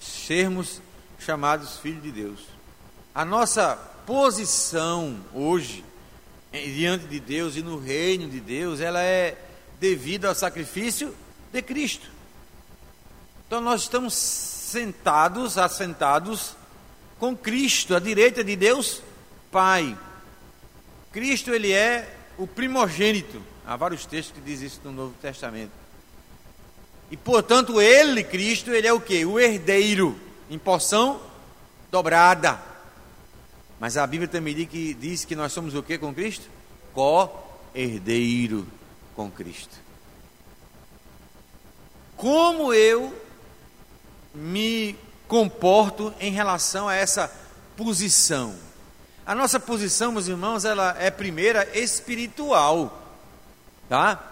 sermos 0.00 0.80
chamados 1.18 1.78
filhos 1.78 2.02
de 2.02 2.12
Deus. 2.12 2.40
A 3.12 3.24
nossa 3.24 3.76
posição 4.06 5.18
hoje, 5.32 5.84
diante 6.52 7.06
de 7.06 7.18
Deus 7.18 7.56
e 7.56 7.62
no 7.62 7.76
reino 7.76 8.28
de 8.28 8.40
Deus, 8.40 8.80
ela 8.80 9.02
é 9.02 9.36
devido 9.80 10.26
ao 10.26 10.34
sacrifício 10.34 11.14
de 11.52 11.60
Cristo. 11.60 12.13
Então 13.54 13.62
nós 13.62 13.82
estamos 13.82 14.14
sentados, 14.14 15.56
assentados 15.58 16.56
com 17.20 17.36
Cristo, 17.36 17.94
à 17.94 18.00
direita 18.00 18.42
de 18.42 18.56
Deus 18.56 19.00
Pai. 19.52 19.96
Cristo 21.12 21.54
ele 21.54 21.70
é 21.70 22.16
o 22.36 22.48
primogênito. 22.48 23.40
Há 23.64 23.76
vários 23.76 24.06
textos 24.06 24.34
que 24.34 24.40
dizem 24.40 24.66
isso 24.66 24.80
no 24.82 24.90
Novo 24.90 25.14
Testamento. 25.22 25.70
E 27.12 27.16
portanto, 27.16 27.80
ele, 27.80 28.24
Cristo, 28.24 28.72
ele 28.72 28.88
é 28.88 28.92
o 28.92 29.00
que? 29.00 29.24
O 29.24 29.38
herdeiro 29.38 30.18
em 30.50 30.58
porção 30.58 31.20
dobrada. 31.92 32.60
Mas 33.78 33.96
a 33.96 34.04
Bíblia 34.04 34.26
também 34.26 34.52
diz 34.52 34.68
que, 34.68 34.94
diz 34.94 35.24
que 35.24 35.36
nós 35.36 35.52
somos 35.52 35.76
o 35.76 35.82
que 35.84 35.96
com 35.96 36.12
Cristo? 36.12 36.50
Co-herdeiro 36.92 38.66
com 39.14 39.30
Cristo. 39.30 39.76
Como 42.16 42.74
eu 42.74 43.22
me 44.34 44.96
comporto 45.28 46.12
em 46.20 46.32
relação 46.32 46.88
a 46.88 46.94
essa 46.94 47.30
posição? 47.76 48.54
A 49.26 49.34
nossa 49.34 49.58
posição, 49.58 50.12
meus 50.12 50.28
irmãos, 50.28 50.64
ela 50.64 50.96
é 50.98 51.10
primeira 51.10 51.66
espiritual, 51.78 53.16
tá? 53.88 54.22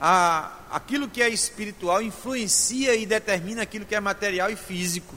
A, 0.00 0.52
aquilo 0.70 1.08
que 1.08 1.22
é 1.22 1.28
espiritual 1.28 2.00
influencia 2.00 2.94
e 2.94 3.04
determina 3.04 3.62
aquilo 3.62 3.84
que 3.84 3.94
é 3.94 4.00
material 4.00 4.50
e 4.50 4.56
físico. 4.56 5.14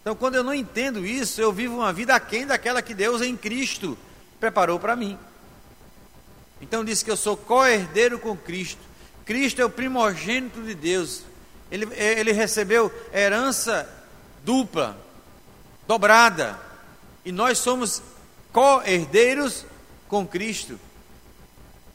Então, 0.00 0.14
quando 0.14 0.34
eu 0.34 0.44
não 0.44 0.54
entendo 0.54 1.04
isso, 1.04 1.40
eu 1.40 1.52
vivo 1.52 1.76
uma 1.76 1.92
vida 1.92 2.14
aquém 2.14 2.46
daquela 2.46 2.82
que 2.82 2.94
Deus 2.94 3.22
em 3.22 3.36
Cristo 3.36 3.98
preparou 4.38 4.78
para 4.78 4.94
mim. 4.94 5.18
Então 6.60 6.84
diz 6.84 7.02
que 7.02 7.10
eu 7.10 7.16
sou 7.16 7.36
co-herdeiro 7.36 8.18
com 8.18 8.36
Cristo. 8.36 8.80
Cristo 9.24 9.60
é 9.60 9.64
o 9.64 9.70
primogênito 9.70 10.62
de 10.62 10.74
Deus. 10.74 11.22
Ele, 11.74 11.88
ele 11.96 12.30
recebeu 12.30 12.92
herança 13.12 13.88
dupla, 14.44 14.96
dobrada. 15.88 16.56
E 17.24 17.32
nós 17.32 17.58
somos 17.58 18.00
co-herdeiros 18.52 19.66
com 20.06 20.24
Cristo. 20.24 20.78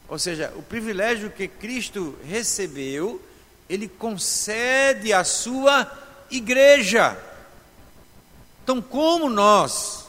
Ou 0.06 0.18
seja, 0.18 0.52
o 0.54 0.62
privilégio 0.62 1.30
que 1.30 1.48
Cristo 1.48 2.14
recebeu, 2.26 3.22
ele 3.70 3.88
concede 3.88 5.14
à 5.14 5.24
sua 5.24 5.90
igreja. 6.30 7.16
Então, 8.62 8.82
como 8.82 9.30
nós 9.30 10.06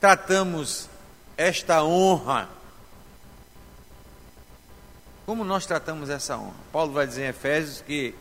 tratamos 0.00 0.88
esta 1.36 1.84
honra? 1.84 2.48
Como 5.24 5.44
nós 5.44 5.66
tratamos 5.66 6.10
essa 6.10 6.36
honra? 6.36 6.54
Paulo 6.72 6.92
vai 6.92 7.06
dizer 7.06 7.26
em 7.26 7.28
Efésios 7.28 7.80
que, 7.80 8.12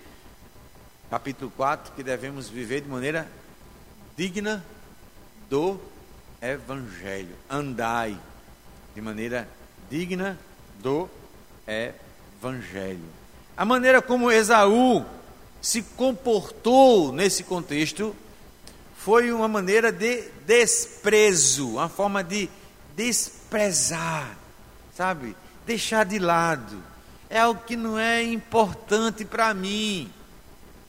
capítulo 1.13 1.54
4, 1.56 1.93
que 1.93 2.02
devemos 2.02 2.49
viver 2.49 2.82
de 2.82 2.89
maneira 2.89 3.30
digna 4.17 4.65
do 5.47 5.80
Evangelho. 6.41 7.36
Andai 7.47 8.19
de 8.95 8.99
maneira 8.99 9.47
digna 9.91 10.39
do 10.80 11.08
Evangelho. 11.67 13.06
A 13.56 13.63
maneira 13.63 14.02
como 14.02 14.32
Esaú 14.32 15.06
se 15.62 15.84
comportou 15.84 17.12
nesse 17.13 17.43
contexto 17.43 18.15
foi 18.97 19.32
uma 19.32 19.47
maneira 19.47 19.91
de 19.91 20.23
desprezo, 20.47 21.73
uma 21.73 21.89
forma 21.89 22.23
de 22.23 22.49
desprezar, 22.95 24.36
sabe? 24.95 25.36
Deixar 25.63 26.06
de 26.06 26.17
lado 26.17 26.82
é 27.30 27.39
algo 27.39 27.62
que 27.63 27.76
não 27.76 27.99
é 27.99 28.23
importante 28.23 29.23
para 29.23 29.54
mim. 29.54 30.12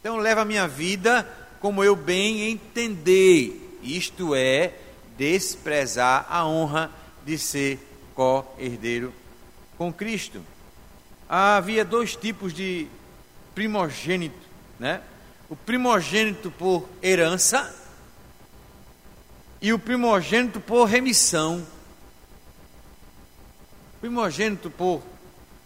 Então 0.04 0.18
leva 0.18 0.42
a 0.42 0.44
minha 0.44 0.68
vida 0.68 1.26
como 1.60 1.82
eu 1.82 1.96
bem 1.96 2.50
entender. 2.50 3.78
Isto 3.82 4.34
é 4.34 4.74
desprezar 5.16 6.26
a 6.28 6.46
honra 6.46 6.90
de 7.24 7.38
ser 7.38 7.78
co-herdeiro 8.14 9.14
com 9.78 9.90
Cristo. 9.90 10.42
Havia 11.26 11.86
dois 11.86 12.14
tipos 12.14 12.52
de 12.52 12.86
primogênito, 13.54 14.36
né? 14.78 15.00
O 15.48 15.56
primogênito 15.56 16.50
por 16.50 16.86
herança 17.02 17.74
e 19.58 19.72
o 19.72 19.78
primogênito 19.78 20.60
por 20.60 20.84
remissão. 20.84 21.66
Primogênito 24.02 24.68
por 24.68 25.02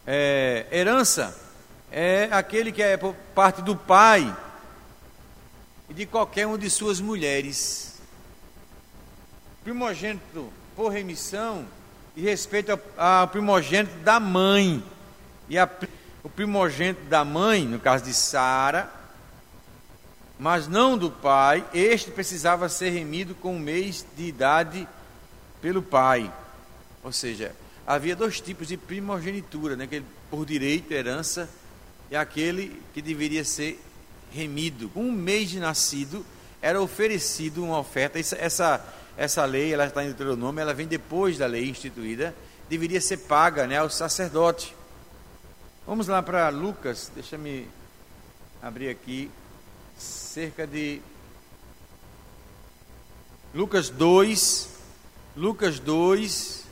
é, 0.07 0.65
herança 0.71 1.48
é 1.91 2.29
aquele 2.31 2.71
que 2.71 2.83
é 2.83 2.97
por 2.97 3.15
parte 3.35 3.63
do 3.63 3.75
pai 3.75 4.35
e 5.89 5.95
de 5.95 6.07
qualquer 6.07 6.47
uma 6.47 6.59
de 6.59 6.69
suas 6.69 7.01
mulheres. 7.01 7.99
Primogênito 9.65 10.53
por 10.77 10.89
remissão 10.91 11.67
e 12.15 12.23
respeito 12.23 12.79
ao 12.97 13.29
primogênito 13.29 13.97
da 13.99 14.21
mãe. 14.21 14.83
E 15.49 15.59
a, 15.59 15.69
o 16.23 16.29
primogênito 16.29 17.03
da 17.05 17.25
mãe, 17.25 17.65
no 17.65 17.79
caso 17.79 18.05
de 18.05 18.13
Sara, 18.13 18.91
mas 20.39 20.69
não 20.69 20.97
do 20.97 21.11
pai, 21.11 21.65
este 21.75 22.11
precisava 22.11 22.69
ser 22.69 22.91
remido 22.91 23.35
com 23.35 23.57
um 23.57 23.59
mês 23.59 24.07
de 24.17 24.25
idade 24.25 24.87
pelo 25.61 25.83
pai. 25.83 26.33
Ou 27.03 27.13
seja, 27.13 27.55
havia 27.87 28.15
dois 28.15 28.41
tipos 28.41 28.69
de 28.69 28.77
primogenitura, 28.77 29.75
né? 29.75 29.85
aquele 29.85 30.05
por 30.31 30.45
direito, 30.45 30.93
herança, 30.93 31.49
e 32.11 32.17
aquele 32.17 32.83
que 32.93 33.03
deveria 33.03 33.45
ser 33.45 33.81
remido. 34.33 34.91
Um 34.95 35.11
mês 35.11 35.51
de 35.51 35.59
nascido, 35.59 36.25
era 36.61 36.81
oferecido 36.81 37.63
uma 37.65 37.79
oferta. 37.79 38.19
Essa, 38.19 38.85
essa, 39.17 39.45
lei, 39.45 39.73
ela 39.73 39.87
está 39.87 40.03
em 40.03 40.07
Deuteronômio, 40.07 40.61
ela 40.61 40.75
vem 40.75 40.87
depois 40.87 41.39
da 41.39 41.47
lei 41.47 41.69
instituída, 41.69 42.35
deveria 42.69 43.01
ser 43.01 43.19
paga 43.19 43.67
né, 43.67 43.79
ao 43.79 43.91
sacerdote. 43.91 44.75
Vamos 45.87 46.07
lá 46.07 46.23
para 46.23 46.49
Lucas, 46.51 47.11
deixa-me 47.15 47.69
abrir 48.61 48.91
aqui, 48.91 49.31
cerca 49.97 50.67
de 50.67 51.01
Lucas 53.55 53.89
2, 53.89 54.69
Lucas 55.37 55.79
2. 55.79 56.68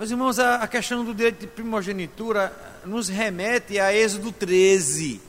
Meus 0.00 0.10
irmãos, 0.10 0.38
a, 0.38 0.54
a 0.54 0.66
questão 0.66 1.04
do 1.04 1.14
direito 1.14 1.40
de 1.40 1.46
primogenitura 1.46 2.50
nos 2.86 3.10
remete 3.10 3.78
a 3.78 3.94
Êxodo 3.94 4.32
13. 4.32 5.20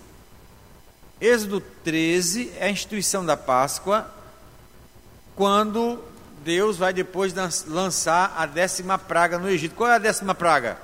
Êxodo 1.20 1.60
13 1.60 2.54
é 2.58 2.68
a 2.68 2.70
instituição 2.70 3.26
da 3.26 3.36
Páscoa, 3.36 4.10
quando 5.36 6.02
Deus 6.42 6.78
vai 6.78 6.94
depois 6.94 7.34
lançar 7.68 8.34
a 8.38 8.46
décima 8.46 8.98
praga 8.98 9.38
no 9.38 9.50
Egito. 9.50 9.76
Qual 9.76 9.90
é 9.90 9.96
a 9.96 9.98
décima 9.98 10.34
praga? 10.34 10.78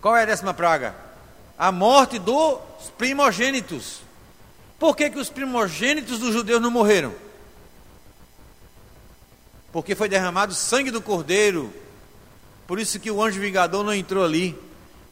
Qual 0.00 0.16
é 0.16 0.24
a 0.24 0.26
décima 0.26 0.52
praga? 0.52 0.96
A 1.56 1.70
morte 1.70 2.18
dos 2.18 2.58
primogênitos. 2.98 4.00
Por 4.76 4.96
que, 4.96 5.08
que 5.08 5.20
os 5.20 5.30
primogênitos 5.30 6.18
dos 6.18 6.32
judeus 6.34 6.60
não 6.60 6.72
morreram? 6.72 7.14
Porque 9.70 9.94
foi 9.94 10.08
derramado 10.08 10.52
sangue 10.52 10.90
do 10.90 11.00
cordeiro. 11.00 11.72
Por 12.68 12.78
isso 12.78 13.00
que 13.00 13.10
o 13.10 13.22
anjo 13.22 13.40
vingador 13.40 13.82
não 13.82 13.94
entrou 13.94 14.22
ali. 14.22 14.54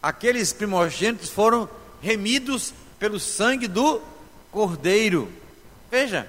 Aqueles 0.02 0.52
primogênitos 0.52 1.30
foram 1.30 1.66
remidos 2.02 2.74
pelo 2.98 3.18
sangue 3.18 3.66
do 3.66 4.02
cordeiro. 4.52 5.32
Veja 5.90 6.28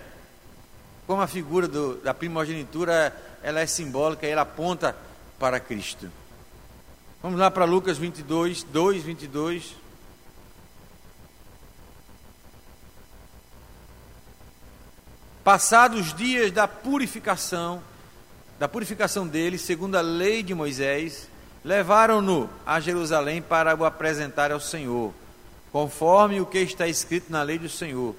como 1.05 1.21
a 1.21 1.27
figura 1.27 1.67
do, 1.67 1.95
da 1.95 2.13
primogenitura 2.13 3.13
ela 3.43 3.59
é 3.59 3.65
simbólica, 3.65 4.25
ela 4.25 4.43
aponta 4.43 4.95
para 5.37 5.59
Cristo. 5.59 6.09
Vamos 7.21 7.37
lá 7.37 7.51
para 7.51 7.65
Lucas 7.65 7.97
22, 7.97 8.63
2, 8.63 9.03
22. 9.03 9.75
Passados 15.43 15.99
os 15.99 16.13
dias 16.13 16.53
da 16.53 16.69
purificação, 16.69 17.83
da 18.60 18.67
purificação 18.67 19.28
dele, 19.28 19.58
segundo 19.58 19.96
a 19.96 20.02
lei 20.02 20.41
de 20.41 20.54
Moisés, 20.54 21.30
levaram-no 21.63 22.50
a 22.65 22.80
Jerusalém 22.80 23.41
para 23.41 23.76
o 23.76 23.86
apresentar 23.86 24.52
ao 24.52 24.60
Senhor, 24.60 25.13
conforme 25.72 26.41
o 26.41 26.46
que 26.46 26.60
está 26.60 26.88
escrito 26.88 27.32
na 27.32 27.43
lei 27.43 27.60
do 27.60 27.70
Senhor. 27.70 28.15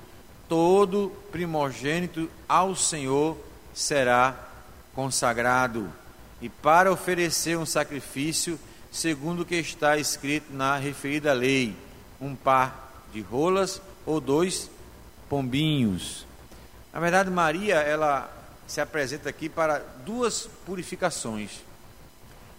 Todo 0.49 1.13
primogênito 1.33 2.31
ao 2.49 2.77
Senhor 2.77 3.37
será 3.75 4.37
consagrado, 4.95 5.91
e 6.41 6.49
para 6.49 6.93
oferecer 6.93 7.59
um 7.59 7.67
sacrifício 7.67 8.59
segundo 8.93 9.41
o 9.41 9.45
que 9.45 9.57
está 9.57 9.97
escrito 9.97 10.53
na 10.53 10.77
referida 10.77 11.33
lei, 11.33 11.75
um 12.21 12.35
par 12.35 13.05
de 13.13 13.21
rolas 13.21 13.83
ou 14.07 14.21
dois 14.21 14.71
pombinhos. 15.29 16.27
Na 16.93 17.01
verdade, 17.01 17.31
Maria, 17.31 17.77
ela 17.77 18.38
se 18.69 18.81
apresenta 18.81 19.29
aqui 19.29 19.49
para 19.49 19.79
duas 20.05 20.49
purificações. 20.65 21.65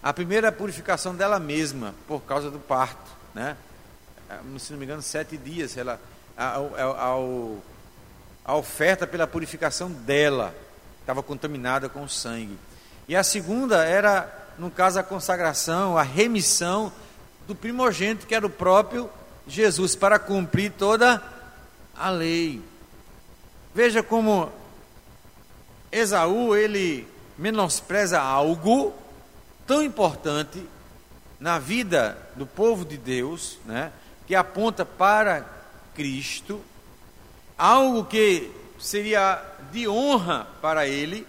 A 0.04 0.12
primeira 0.12 0.48
é 0.48 0.50
a 0.50 0.52
purificação 0.52 1.16
dela 1.16 1.40
mesma, 1.40 1.96
por 2.06 2.22
causa 2.24 2.52
do 2.52 2.60
parto, 2.60 3.10
né? 3.34 3.56
É, 4.30 4.38
se 4.60 4.74
não 4.74 4.80
me 4.80 4.86
engano, 4.86 5.02
sete 5.02 5.38
dias, 5.38 5.78
ela, 5.78 6.02
a, 6.36 6.58
a, 6.58 7.16
a 8.44 8.56
oferta 8.56 9.08
pela 9.08 9.26
purificação 9.26 9.90
dela 9.90 10.54
estava 11.00 11.24
contaminada 11.24 11.88
com 11.88 12.04
o 12.04 12.10
sangue. 12.10 12.58
E 13.08 13.16
a 13.16 13.24
segunda 13.24 13.86
era 13.86 14.40
no 14.60 14.70
caso, 14.70 15.00
a 15.00 15.04
consagração, 15.04 15.98
a 15.98 16.04
remissão 16.04 16.92
do 17.48 17.56
primogênito, 17.56 18.28
que 18.28 18.36
era 18.36 18.46
o 18.46 18.50
próprio 18.50 19.10
Jesus, 19.48 19.96
para 19.96 20.20
cumprir 20.20 20.74
toda 20.74 21.24
a 21.96 22.10
lei. 22.10 22.62
Veja 23.74 24.04
como 24.04 24.52
Esaú, 25.92 26.56
ele 26.56 27.08
menospreza 27.38 28.20
algo 28.20 28.94
tão 29.66 29.84
importante 29.84 30.64
na 31.40 31.58
vida 31.58 32.18
do 32.36 32.46
povo 32.46 32.84
de 32.84 32.98
Deus, 32.98 33.58
né, 33.66 33.92
que 34.28 34.36
aponta 34.36 34.86
para 34.86 35.46
Cristo, 35.96 36.62
algo 37.58 38.06
que 38.06 38.52
seria 38.80 39.42
de 39.72 39.88
honra 39.88 40.48
para 40.62 40.88
ele, 40.88 41.26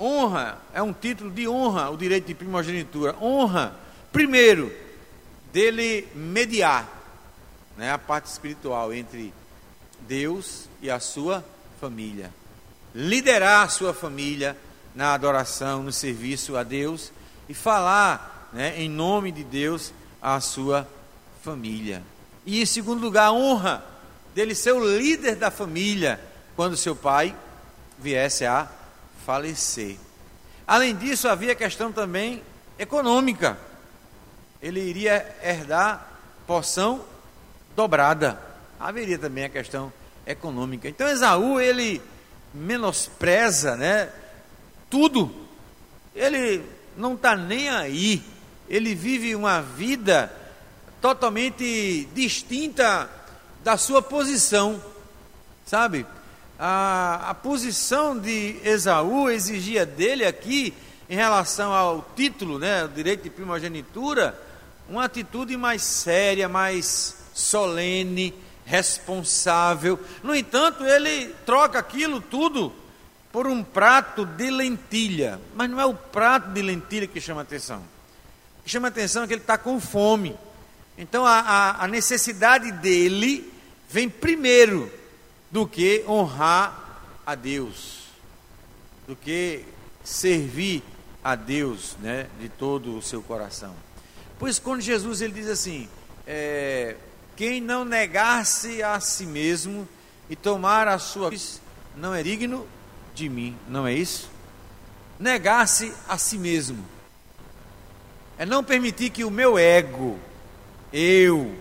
Honra 0.00 0.58
é 0.72 0.80
um 0.80 0.94
título 0.94 1.30
de 1.30 1.46
honra, 1.46 1.90
o 1.90 1.96
direito 1.96 2.26
de 2.26 2.34
primogenitura. 2.34 3.14
Honra, 3.20 3.74
primeiro, 4.10 4.72
dele 5.52 6.08
mediar 6.14 6.88
né, 7.76 7.92
a 7.92 7.98
parte 7.98 8.24
espiritual 8.24 8.94
entre 8.94 9.34
Deus 10.00 10.70
e 10.80 10.90
a 10.90 10.98
sua 10.98 11.44
família. 11.78 12.32
Liderar 12.94 13.64
a 13.64 13.68
sua 13.68 13.94
família 13.94 14.56
na 14.94 15.14
adoração, 15.14 15.82
no 15.82 15.92
serviço 15.92 16.56
a 16.56 16.62
Deus 16.62 17.12
e 17.48 17.54
falar 17.54 18.48
né, 18.52 18.74
em 18.80 18.88
nome 18.88 19.30
de 19.30 19.44
Deus 19.44 19.92
à 20.20 20.40
sua 20.40 20.88
família. 21.42 22.02
E 22.44 22.60
em 22.60 22.66
segundo 22.66 23.00
lugar, 23.00 23.32
honra 23.32 23.84
dele 24.34 24.54
ser 24.54 24.72
o 24.72 24.84
líder 24.84 25.36
da 25.36 25.50
família 25.50 26.20
quando 26.56 26.76
seu 26.76 26.96
pai 26.96 27.34
viesse 27.98 28.44
a 28.44 28.68
falecer. 29.24 29.96
Além 30.66 30.94
disso, 30.94 31.28
havia 31.28 31.54
questão 31.54 31.92
também 31.92 32.42
econômica. 32.78 33.58
Ele 34.62 34.80
iria 34.80 35.36
herdar 35.42 36.08
porção 36.46 37.04
dobrada. 37.74 38.40
Haveria 38.78 39.18
também 39.18 39.44
a 39.44 39.48
questão 39.48 39.92
econômica. 40.26 40.88
Então 40.88 41.08
Esaú, 41.08 41.60
ele 41.60 42.00
menospreza, 42.52 43.76
né, 43.76 44.08
tudo. 44.88 45.34
Ele 46.14 46.62
não 46.96 47.14
está 47.14 47.36
nem 47.36 47.68
aí. 47.68 48.22
Ele 48.68 48.94
vive 48.94 49.34
uma 49.34 49.60
vida 49.60 50.32
totalmente 51.00 52.08
distinta 52.14 53.08
da 53.64 53.76
sua 53.76 54.02
posição, 54.02 54.82
sabe? 55.64 56.06
a, 56.60 57.30
a 57.30 57.34
posição 57.34 58.18
de 58.18 58.56
Esaú 58.62 59.30
exigia 59.30 59.86
dele 59.86 60.26
aqui, 60.26 60.74
em 61.08 61.16
relação 61.16 61.72
ao 61.72 62.06
título, 62.14 62.58
né, 62.58 62.84
o 62.84 62.88
direito 62.88 63.22
de 63.22 63.30
primogenitura, 63.30 64.38
uma 64.86 65.06
atitude 65.06 65.56
mais 65.56 65.82
séria, 65.82 66.48
mais 66.48 67.16
solene, 67.32 68.34
responsável. 68.70 69.98
No 70.22 70.32
entanto, 70.32 70.84
ele 70.84 71.34
troca 71.44 71.80
aquilo 71.80 72.20
tudo 72.20 72.72
por 73.32 73.48
um 73.48 73.64
prato 73.64 74.24
de 74.24 74.48
lentilha. 74.48 75.40
Mas 75.56 75.68
não 75.68 75.80
é 75.80 75.84
o 75.84 75.94
prato 75.94 76.50
de 76.50 76.62
lentilha 76.62 77.08
que 77.08 77.20
chama 77.20 77.42
atenção. 77.42 77.78
O 78.60 78.62
que 78.62 78.70
chama 78.70 78.86
atenção 78.86 79.24
é 79.24 79.26
que 79.26 79.32
ele 79.32 79.40
está 79.40 79.58
com 79.58 79.80
fome. 79.80 80.36
Então 80.96 81.26
a, 81.26 81.40
a, 81.40 81.84
a 81.84 81.88
necessidade 81.88 82.70
dele 82.70 83.52
vem 83.88 84.08
primeiro 84.08 84.92
do 85.50 85.66
que 85.66 86.04
honrar 86.06 87.00
a 87.26 87.34
Deus, 87.34 88.04
do 89.08 89.16
que 89.16 89.64
servir 90.04 90.82
a 91.24 91.34
Deus 91.34 91.96
né, 92.00 92.28
de 92.38 92.48
todo 92.48 92.96
o 92.96 93.02
seu 93.02 93.20
coração. 93.20 93.74
Pois 94.38 94.58
quando 94.58 94.80
Jesus 94.80 95.20
ele 95.20 95.32
diz 95.32 95.48
assim, 95.48 95.88
é, 96.26 96.96
quem 97.40 97.58
não 97.58 97.86
negar-se 97.86 98.82
a 98.82 99.00
si 99.00 99.24
mesmo 99.24 99.88
e 100.28 100.36
tomar 100.36 100.86
a 100.86 100.98
sua 100.98 101.28
cruz 101.28 101.58
não 101.96 102.14
é 102.14 102.22
digno 102.22 102.68
de 103.14 103.30
mim, 103.30 103.56
não 103.66 103.86
é 103.86 103.94
isso? 103.94 104.30
Negar-se 105.18 105.90
a 106.06 106.18
si 106.18 106.36
mesmo 106.36 106.84
é 108.36 108.44
não 108.44 108.62
permitir 108.62 109.08
que 109.08 109.24
o 109.24 109.30
meu 109.30 109.58
ego, 109.58 110.18
eu, 110.92 111.56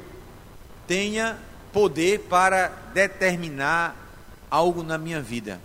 tenha 0.86 1.40
poder 1.72 2.26
para 2.28 2.68
determinar 2.94 3.96
algo 4.52 4.84
na 4.84 4.98
minha 4.98 5.22
vida. 5.22 5.62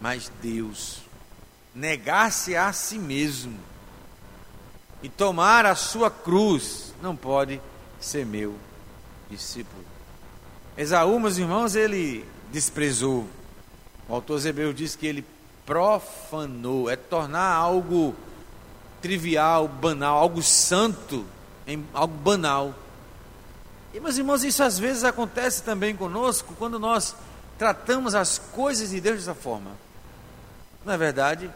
Mas 0.00 0.28
Deus, 0.42 1.02
negar-se 1.72 2.56
a 2.56 2.72
si 2.72 2.98
mesmo 2.98 3.60
e 5.04 5.08
tomar 5.08 5.66
a 5.66 5.76
sua 5.76 6.10
cruz, 6.10 6.92
não 7.00 7.14
pode 7.14 7.60
ser 8.00 8.26
meu 8.26 8.58
discípulo. 9.30 9.84
Esaú, 10.76 11.18
meus 11.20 11.38
irmãos, 11.38 11.74
ele 11.74 12.26
desprezou. 12.52 13.26
O 14.08 14.14
autor 14.14 14.44
hebreu 14.44 14.72
diz 14.72 14.96
que 14.96 15.06
ele 15.06 15.24
profanou, 15.64 16.90
é 16.90 16.96
tornar 16.96 17.52
algo 17.52 18.14
trivial, 19.00 19.68
banal, 19.68 20.18
algo 20.18 20.42
santo, 20.42 21.24
em 21.66 21.84
algo 21.92 22.14
banal. 22.14 22.74
E 23.92 24.00
meus 24.00 24.18
irmãos, 24.18 24.44
isso 24.44 24.62
às 24.62 24.78
vezes 24.78 25.04
acontece 25.04 25.62
também 25.62 25.94
conosco 25.94 26.54
quando 26.58 26.78
nós 26.78 27.14
tratamos 27.58 28.14
as 28.14 28.38
coisas 28.38 28.90
de 28.90 29.00
Deus 29.00 29.18
dessa 29.18 29.34
forma. 29.34 29.70
Não 30.84 30.92
é 30.92 30.98
verdade? 30.98 31.50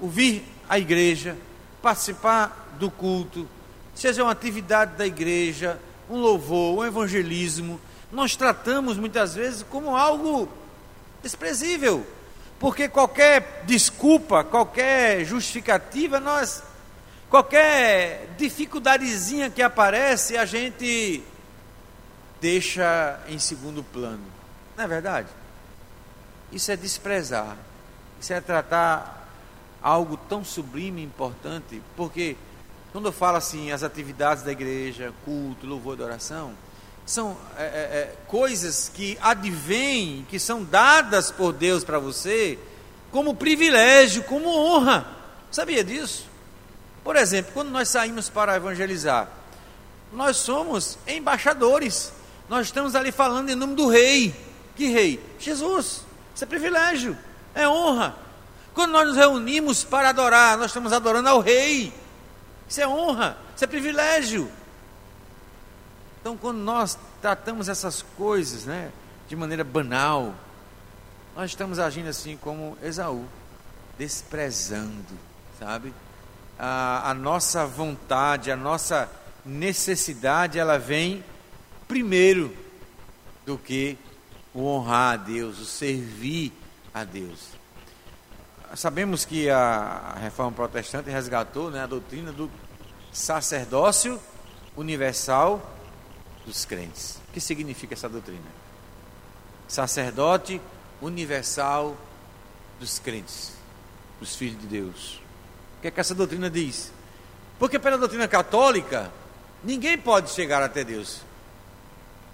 O 0.00 0.08
vir 0.08 0.44
à 0.68 0.78
igreja, 0.78 1.36
participar 1.82 2.76
do 2.78 2.90
culto, 2.90 3.48
seja 3.94 4.22
uma 4.22 4.32
atividade 4.32 4.96
da 4.96 5.06
igreja, 5.06 5.78
um 6.08 6.20
louvor, 6.20 6.78
um 6.78 6.84
evangelismo, 6.84 7.80
nós 8.10 8.36
tratamos 8.36 8.96
muitas 8.96 9.34
vezes 9.34 9.62
como 9.62 9.96
algo 9.96 10.48
desprezível, 11.22 12.06
porque 12.58 12.88
qualquer 12.88 13.64
desculpa, 13.66 14.42
qualquer 14.42 15.24
justificativa, 15.24 16.18
nós 16.18 16.62
qualquer 17.28 18.28
dificuldadezinha 18.38 19.50
que 19.50 19.62
aparece, 19.62 20.36
a 20.36 20.44
gente 20.44 21.22
deixa 22.40 23.20
em 23.28 23.38
segundo 23.38 23.82
plano. 23.82 24.24
Não 24.76 24.84
é 24.84 24.88
verdade? 24.88 25.28
Isso 26.52 26.70
é 26.72 26.76
desprezar. 26.76 27.56
Isso 28.20 28.32
é 28.32 28.40
tratar 28.40 29.28
algo 29.82 30.16
tão 30.16 30.44
sublime 30.44 31.02
e 31.02 31.04
importante, 31.04 31.82
porque 31.96 32.36
quando 32.98 33.06
eu 33.06 33.12
falo 33.12 33.36
assim, 33.36 33.70
as 33.70 33.84
atividades 33.84 34.42
da 34.42 34.50
igreja, 34.50 35.14
culto, 35.24 35.64
louvor 35.64 35.96
e 35.96 36.02
oração, 36.02 36.52
são 37.06 37.36
é, 37.56 37.62
é, 37.62 37.66
é, 37.66 38.14
coisas 38.26 38.90
que 38.92 39.16
advêm, 39.22 40.26
que 40.28 40.36
são 40.40 40.64
dadas 40.64 41.30
por 41.30 41.52
Deus 41.52 41.84
para 41.84 42.00
você, 42.00 42.58
como 43.12 43.36
privilégio, 43.36 44.24
como 44.24 44.48
honra. 44.48 45.06
Sabia 45.48 45.84
disso? 45.84 46.26
Por 47.04 47.14
exemplo, 47.14 47.52
quando 47.54 47.68
nós 47.70 47.88
saímos 47.88 48.28
para 48.28 48.56
evangelizar, 48.56 49.28
nós 50.12 50.38
somos 50.38 50.98
embaixadores. 51.06 52.12
Nós 52.48 52.66
estamos 52.66 52.96
ali 52.96 53.12
falando 53.12 53.48
em 53.48 53.54
nome 53.54 53.76
do 53.76 53.86
rei. 53.86 54.34
Que 54.74 54.86
rei? 54.88 55.24
Jesus. 55.38 56.02
Isso 56.34 56.42
é 56.42 56.46
privilégio, 56.48 57.16
é 57.54 57.68
honra. 57.68 58.16
Quando 58.74 58.90
nós 58.90 59.06
nos 59.06 59.16
reunimos 59.16 59.84
para 59.84 60.08
adorar, 60.08 60.58
nós 60.58 60.72
estamos 60.72 60.92
adorando 60.92 61.28
ao 61.28 61.38
rei. 61.38 61.92
Isso 62.68 62.80
é 62.80 62.86
honra, 62.86 63.36
isso 63.54 63.64
é 63.64 63.66
privilégio. 63.66 64.50
Então, 66.20 66.36
quando 66.36 66.58
nós 66.58 66.98
tratamos 67.22 67.68
essas 67.68 68.02
coisas 68.02 68.64
né, 68.64 68.90
de 69.28 69.34
maneira 69.34 69.64
banal, 69.64 70.34
nós 71.34 71.50
estamos 71.50 71.78
agindo 71.78 72.08
assim 72.08 72.36
como 72.36 72.76
Esaú, 72.82 73.24
desprezando, 73.96 75.18
sabe? 75.58 75.94
A, 76.58 77.10
a 77.10 77.14
nossa 77.14 77.64
vontade, 77.64 78.50
a 78.50 78.56
nossa 78.56 79.08
necessidade, 79.44 80.58
ela 80.58 80.78
vem 80.78 81.24
primeiro 81.86 82.54
do 83.46 83.56
que 83.56 83.96
o 84.52 84.64
honrar 84.64 85.14
a 85.14 85.16
Deus, 85.16 85.58
o 85.58 85.64
servir 85.64 86.52
a 86.92 87.04
Deus. 87.04 87.50
Sabemos 88.74 89.24
que 89.24 89.48
a 89.48 90.16
reforma 90.20 90.52
protestante 90.52 91.10
resgatou 91.10 91.70
né, 91.70 91.82
a 91.82 91.86
doutrina 91.86 92.30
do 92.30 92.50
sacerdócio 93.12 94.20
universal 94.76 95.60
dos 96.46 96.64
crentes. 96.64 97.18
O 97.28 97.32
que 97.32 97.40
significa 97.40 97.94
essa 97.94 98.08
doutrina? 98.08 98.46
Sacerdote 99.66 100.60
universal 101.00 101.96
dos 102.78 102.98
crentes, 102.98 103.52
dos 104.20 104.36
filhos 104.36 104.60
de 104.60 104.66
Deus. 104.66 105.20
O 105.78 105.82
que 105.82 105.88
é 105.88 105.90
que 105.90 106.00
essa 106.00 106.14
doutrina 106.14 106.50
diz? 106.50 106.92
Porque 107.58 107.78
pela 107.78 107.98
doutrina 107.98 108.28
católica, 108.28 109.10
ninguém 109.64 109.98
pode 109.98 110.30
chegar 110.30 110.62
até 110.62 110.84
Deus. 110.84 111.22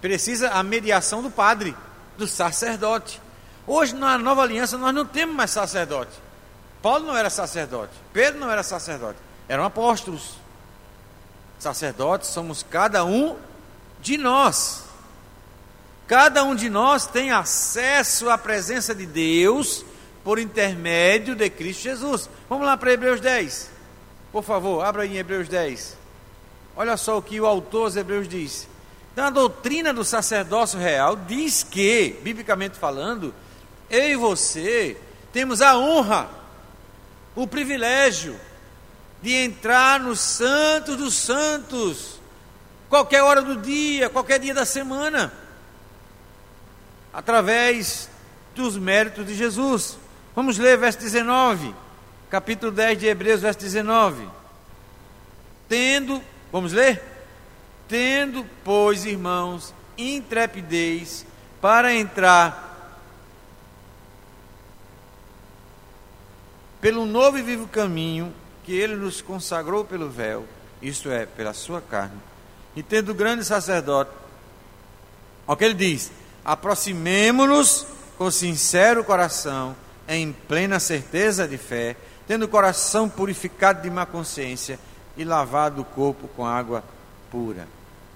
Precisa 0.01 0.51
a 0.51 0.63
mediação 0.63 1.23
do 1.23 1.31
padre, 1.31 1.75
do 2.19 2.27
sacerdote. 2.27 3.21
Hoje, 3.67 3.95
na 3.95 4.19
nova 4.19 4.43
aliança, 4.43 4.77
nós 4.77 4.95
não 4.95 5.07
temos 5.07 5.35
mais 5.35 5.51
sacerdote. 5.51 6.24
Paulo 6.85 7.07
não 7.07 7.17
era 7.17 7.31
sacerdote, 7.31 7.95
Pedro 8.13 8.39
não 8.39 8.51
era 8.51 8.63
sacerdote, 8.63 9.19
eram 9.49 9.65
apóstolos. 9.65 10.35
Sacerdotes 11.59 12.29
somos 12.29 12.63
cada 12.63 13.07
um 13.07 13.39
de 14.03 14.19
nós. 14.19 14.85
Cada 16.07 16.45
um 16.45 16.55
de 16.55 16.69
nós 16.69 17.07
tem 17.07 17.33
acesso 17.33 18.29
à 18.29 18.37
presença 18.37 18.95
de 18.95 19.07
Deus 19.07 19.83
por 20.23 20.39
intermédio 20.39 21.35
de 21.35 21.49
Cristo 21.49 21.85
Jesus. 21.85 22.29
Vamos 22.51 22.67
lá 22.67 22.77
para 22.77 22.93
Hebreus 22.93 23.19
10. 23.19 23.71
Por 24.31 24.45
favor, 24.45 24.85
abra 24.85 25.07
em 25.07 25.17
Hebreus 25.17 25.49
10. 25.49 25.97
Olha 26.77 26.99
só 26.99 27.17
o 27.17 27.23
que 27.23 27.41
o 27.41 27.47
autor 27.47 27.87
dos 27.87 27.97
Hebreus 27.97 28.29
diz. 28.29 28.69
Então, 29.15 29.25
a 29.25 29.31
doutrina 29.31 29.91
do 29.95 30.05
sacerdócio 30.05 30.79
real 30.79 31.17
diz 31.17 31.63
que, 31.63 32.21
biblicamente 32.23 32.77
falando, 32.77 33.35
eu 33.89 34.11
e 34.11 34.17
você 34.17 34.99
temos 35.33 35.63
a 35.63 35.79
honra, 35.79 36.44
o 37.35 37.47
privilégio 37.47 38.39
de 39.23 39.33
entrar 39.33 39.99
no 40.01 40.15
Santo 40.15 40.97
dos 40.97 41.15
Santos 41.15 42.21
qualquer 42.89 43.23
hora 43.23 43.43
do 43.43 43.57
dia, 43.57 44.09
qualquer 44.09 44.39
dia 44.39 44.55
da 44.55 44.65
semana, 44.65 45.33
através 47.13 48.09
dos 48.55 48.77
méritos 48.77 49.27
de 49.27 49.35
Jesus. 49.35 49.99
Vamos 50.35 50.59
ler 50.59 50.79
verso 50.79 51.01
19, 51.01 51.75
capítulo 52.31 52.71
10 52.71 52.99
de 52.99 53.07
Hebreus, 53.07 53.41
verso 53.41 53.59
19. 53.61 54.29
Tendo, 55.69 56.23
vamos 56.53 56.73
ler? 56.73 57.03
Tendo, 57.89 58.47
pois, 58.63 59.05
irmãos, 59.05 59.75
intrepidez 59.97 61.27
para 61.61 61.95
entrar 61.95 62.64
pelo 66.85 67.07
novo 67.07 67.39
e 67.39 67.43
vivo 67.43 67.67
caminho 67.67 68.31
que 68.63 68.75
ele 68.75 68.95
nos 68.95 69.23
consagrou 69.23 69.87
pelo 69.87 70.11
véu, 70.11 70.45
isto 70.83 71.11
é, 71.11 71.25
pela 71.25 71.55
sua 71.55 71.81
carne 71.81 72.21
e 72.77 72.83
tendo 72.83 73.15
grande 73.15 73.43
sacerdote. 73.43 74.11
O 75.47 75.57
que 75.57 75.65
ele 75.65 75.73
diz: 75.73 76.13
aproximemo-nos 76.45 77.87
com 78.19 78.31
sincero 78.31 79.03
coração, 79.03 79.75
em 80.07 80.31
plena 80.47 80.79
certeza 80.79 81.49
de 81.49 81.57
fé, 81.57 81.97
tendo 82.29 82.45
o 82.45 82.49
coração 82.49 83.09
purificado 83.09 83.81
de 83.81 83.89
má 83.89 84.05
consciência 84.05 84.79
e 85.17 85.25
lavado 85.25 85.81
o 85.81 85.87
corpo 85.87 86.29
com 86.37 86.45
água 86.45 86.85
pura. 87.31 87.67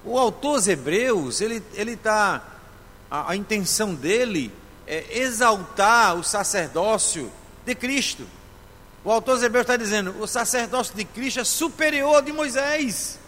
O 0.05 0.19
autor 0.19 0.57
dos 0.57 0.69
Hebreus, 0.69 1.41
ele 1.41 1.63
está. 1.75 2.43
A, 3.11 3.31
a 3.31 3.35
intenção 3.35 3.95
dele 3.95 4.53
é 4.87 5.21
exaltar 5.21 6.17
o 6.17 6.23
sacerdócio 6.23 7.33
de 7.65 7.75
Cristo. 7.75 8.37
O 9.09 9.11
autor 9.11 9.39
dos 9.39 9.61
está 9.61 9.75
dizendo: 9.75 10.15
o 10.21 10.27
sacerdócio 10.27 10.95
de 10.95 11.03
Cristo 11.03 11.41
é 11.41 11.45
superior 11.45 12.17
ao 12.17 12.21
de 12.21 12.31
Moisés. 12.31 13.19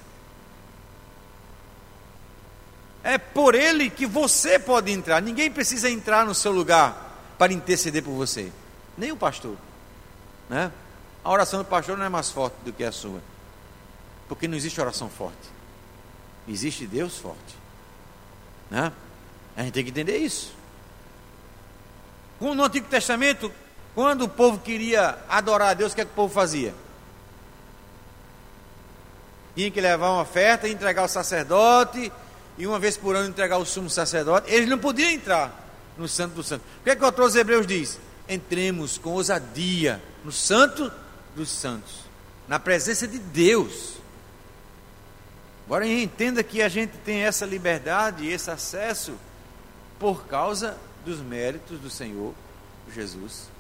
É 3.03 3.17
por 3.17 3.55
ele 3.55 3.89
que 3.89 4.05
você 4.05 4.59
pode 4.59 4.93
entrar. 4.93 5.23
Ninguém 5.23 5.51
precisa 5.51 5.89
entrar 5.89 6.27
no 6.27 6.35
seu 6.35 6.53
lugar 6.53 7.33
para 7.39 7.55
interceder 7.55 8.03
por 8.03 8.11
você. 8.11 8.53
Nem 8.99 9.11
o 9.11 9.17
pastor. 9.17 9.57
Né? 10.51 10.71
A 11.25 11.31
oração 11.31 11.61
do 11.61 11.65
pastor 11.65 11.97
não 11.97 12.05
é 12.05 12.11
mais 12.11 12.31
forte 12.31 12.57
do 12.63 12.75
que 12.75 12.85
a 12.85 12.93
sua. 12.93 13.23
Porque 14.29 14.47
não 14.47 14.59
existe 14.59 14.79
oração 14.79 15.09
forte. 15.09 15.49
Existe 16.47 16.87
Deus 16.87 17.17
forte. 17.17 17.57
Né? 18.71 18.93
A 19.57 19.63
gente 19.63 19.73
tem 19.73 19.85
que 19.85 19.89
entender 19.89 20.19
isso. 20.19 20.53
No 22.39 22.63
Antigo 22.65 22.87
Testamento, 22.87 23.51
quando 24.01 24.23
o 24.23 24.29
povo 24.31 24.59
queria 24.59 25.19
adorar 25.29 25.69
a 25.69 25.75
Deus, 25.75 25.93
o 25.93 25.95
que, 25.95 26.01
é 26.01 26.05
que 26.07 26.11
o 26.11 26.15
povo 26.15 26.33
fazia? 26.33 26.73
Tinha 29.55 29.71
que 29.71 29.79
levar 29.79 30.09
uma 30.13 30.23
oferta 30.23 30.67
e 30.67 30.73
entregar 30.73 31.03
ao 31.03 31.09
sacerdote 31.09 32.11
e 32.57 32.67
uma 32.67 32.79
vez 32.79 32.97
por 32.97 33.15
ano 33.15 33.29
entregar 33.29 33.59
o 33.59 33.67
sumo 33.67 33.91
sacerdote, 33.91 34.51
eles 34.51 34.71
não 34.71 34.79
podiam 34.79 35.11
entrar 35.11 35.53
no 35.99 36.09
Santo 36.09 36.37
dos 36.37 36.47
Santos. 36.47 36.67
O 36.81 36.85
que 36.85 36.89
é 36.89 36.97
que 36.97 37.03
o 37.03 37.05
autor 37.05 37.27
dos 37.27 37.37
Hebreus 37.37 37.67
diz? 37.67 38.01
Entremos 38.27 38.97
com 38.97 39.11
ousadia 39.11 40.01
no 40.25 40.33
Santo 40.33 40.91
dos 41.37 41.51
Santos, 41.51 42.07
na 42.49 42.59
presença 42.59 43.07
de 43.07 43.19
Deus. 43.19 43.97
Agora 45.67 45.87
entenda 45.87 46.43
que 46.43 46.63
a 46.63 46.71
gente 46.71 46.97
tem 47.05 47.21
essa 47.25 47.45
liberdade 47.45 48.27
esse 48.27 48.51
acesso 48.51 49.13
por 49.99 50.25
causa 50.25 50.75
dos 51.05 51.19
méritos 51.19 51.79
do 51.79 51.91
Senhor 51.91 52.33
Jesus 52.95 53.60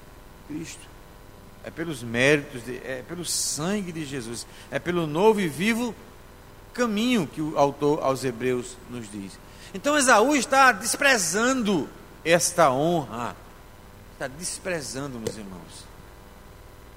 Cristo. 0.50 0.88
É 1.62 1.70
pelos 1.70 2.02
méritos, 2.02 2.64
de, 2.64 2.78
é 2.78 3.04
pelo 3.06 3.24
sangue 3.24 3.92
de 3.92 4.04
Jesus, 4.04 4.46
é 4.70 4.78
pelo 4.78 5.06
novo 5.06 5.40
e 5.40 5.48
vivo 5.48 5.94
caminho 6.72 7.26
que 7.26 7.40
o 7.40 7.58
autor 7.58 8.02
aos 8.02 8.24
Hebreus 8.24 8.76
nos 8.88 9.10
diz. 9.10 9.38
Então 9.74 9.96
Esaú 9.96 10.34
está 10.34 10.72
desprezando 10.72 11.88
esta 12.24 12.70
honra. 12.70 13.36
Está 14.12 14.26
desprezando, 14.26 15.18
meus 15.18 15.36
irmãos. 15.36 15.90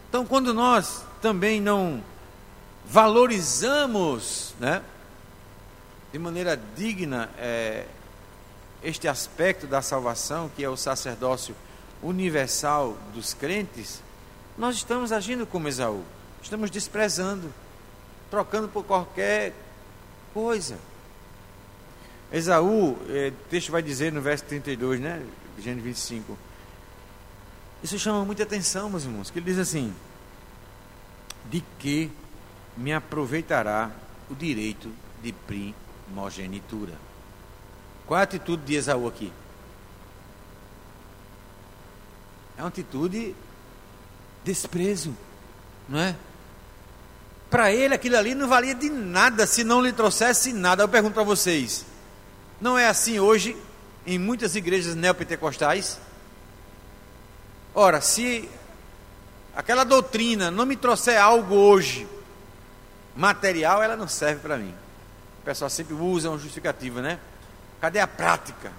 Então, 0.10 0.26
quando 0.26 0.54
nós 0.54 1.04
também 1.22 1.60
não 1.60 2.04
valorizamos, 2.86 4.54
né, 4.60 4.84
de 6.12 6.20
maneira 6.20 6.60
digna, 6.76 7.30
é, 7.38 7.86
este 8.84 9.08
aspecto 9.08 9.66
da 9.66 9.82
salvação, 9.82 10.52
que 10.56 10.64
é 10.64 10.70
o 10.70 10.78
sacerdócio 10.78 11.56
universal 12.04 12.98
dos 13.14 13.34
crentes, 13.34 14.02
nós 14.58 14.76
estamos 14.76 15.12
agindo 15.12 15.48
como 15.48 15.68
Esaú, 15.68 16.04
estamos 16.42 16.70
desprezando, 16.70 17.52
trocando 18.30 18.68
por 18.68 18.84
qualquer 18.84 19.54
coisa. 20.34 20.78
Esaú, 22.32 22.98
é, 23.10 23.30
o 23.30 23.50
texto 23.50 23.72
vai 23.72 23.82
dizer 23.82 24.12
no 24.12 24.22
verso 24.22 24.44
32, 24.46 25.00
né? 25.00 25.24
Gênesis 25.60 25.84
25. 25.84 26.38
Isso 27.84 28.00
chama 28.00 28.26
muita 28.26 28.44
atenção, 28.44 28.90
meus 28.90 29.04
irmãos, 29.04 29.30
que 29.30 29.40
ele 29.40 29.46
diz 29.46 29.60
assim: 29.60 29.94
De 31.50 31.64
que 31.78 32.12
me 32.76 32.94
aproveitará 32.94 33.92
o 34.30 34.36
direito 34.36 34.90
de 35.22 35.34
primogenitura? 35.34 36.94
Qual 38.06 38.20
a 38.20 38.24
atitude 38.24 38.64
de 38.64 38.76
Esaú 38.76 39.08
aqui? 39.08 39.32
É 42.58 42.62
uma 42.62 42.68
atitude 42.68 43.36
desprezo, 44.44 45.16
não 45.88 46.00
é? 46.00 46.16
Para 47.50 47.72
ele 47.72 47.94
aquilo 47.94 48.18
ali 48.18 48.34
não 48.34 48.48
valia 48.48 48.74
de 48.74 48.90
nada 48.90 49.46
se 49.46 49.64
não 49.64 49.82
lhe 49.82 49.94
trouxesse 49.94 50.54
nada. 50.54 50.84
Eu 50.84 50.90
pergunto 50.90 51.14
para 51.14 51.24
vocês: 51.24 51.86
não 52.60 52.78
é 52.78 52.88
assim 52.88 53.20
hoje 53.20 53.56
em 54.06 54.18
muitas 54.18 54.56
igrejas 54.56 54.96
neopentecostais? 54.96 56.00
Ora, 57.76 58.02
se 58.02 58.50
aquela 59.56 59.84
doutrina 59.84 60.52
não 60.52 60.66
me 60.66 60.76
trouxer 60.76 61.20
algo 61.20 61.56
hoje 61.56 62.08
material, 63.16 63.82
ela 63.82 63.96
não 63.96 64.08
serve 64.08 64.42
para 64.42 64.58
mim. 64.58 64.74
O 65.42 65.46
pessoal 65.46 65.70
sempre 65.70 65.94
usa 65.94 66.30
uma 66.30 66.38
justificativa, 66.38 67.02
né? 67.02 67.20
Cadê 67.82 68.00
a 68.00 68.08
prática? 68.08 68.72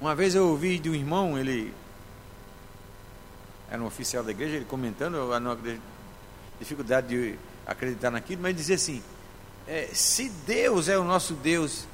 Uma 0.00 0.14
vez 0.14 0.34
eu 0.34 0.48
ouvi 0.48 0.78
de 0.78 0.88
um 0.88 0.94
irmão, 0.94 1.38
ele 1.38 1.74
era 3.72 3.82
um 3.82 3.86
oficial 3.86 4.22
da 4.22 4.32
igreja, 4.32 4.56
ele 4.56 4.66
comentando 4.66 5.32
a 5.32 5.40
dificuldade 6.58 7.08
de 7.08 7.38
acreditar 7.66 8.10
naquilo, 8.10 8.42
mas 8.42 8.54
dizia 8.54 8.76
assim: 8.76 9.02
é, 9.66 9.88
se 9.94 10.28
Deus 10.46 10.90
é 10.90 10.98
o 10.98 11.04
nosso 11.04 11.32
Deus, 11.32 11.86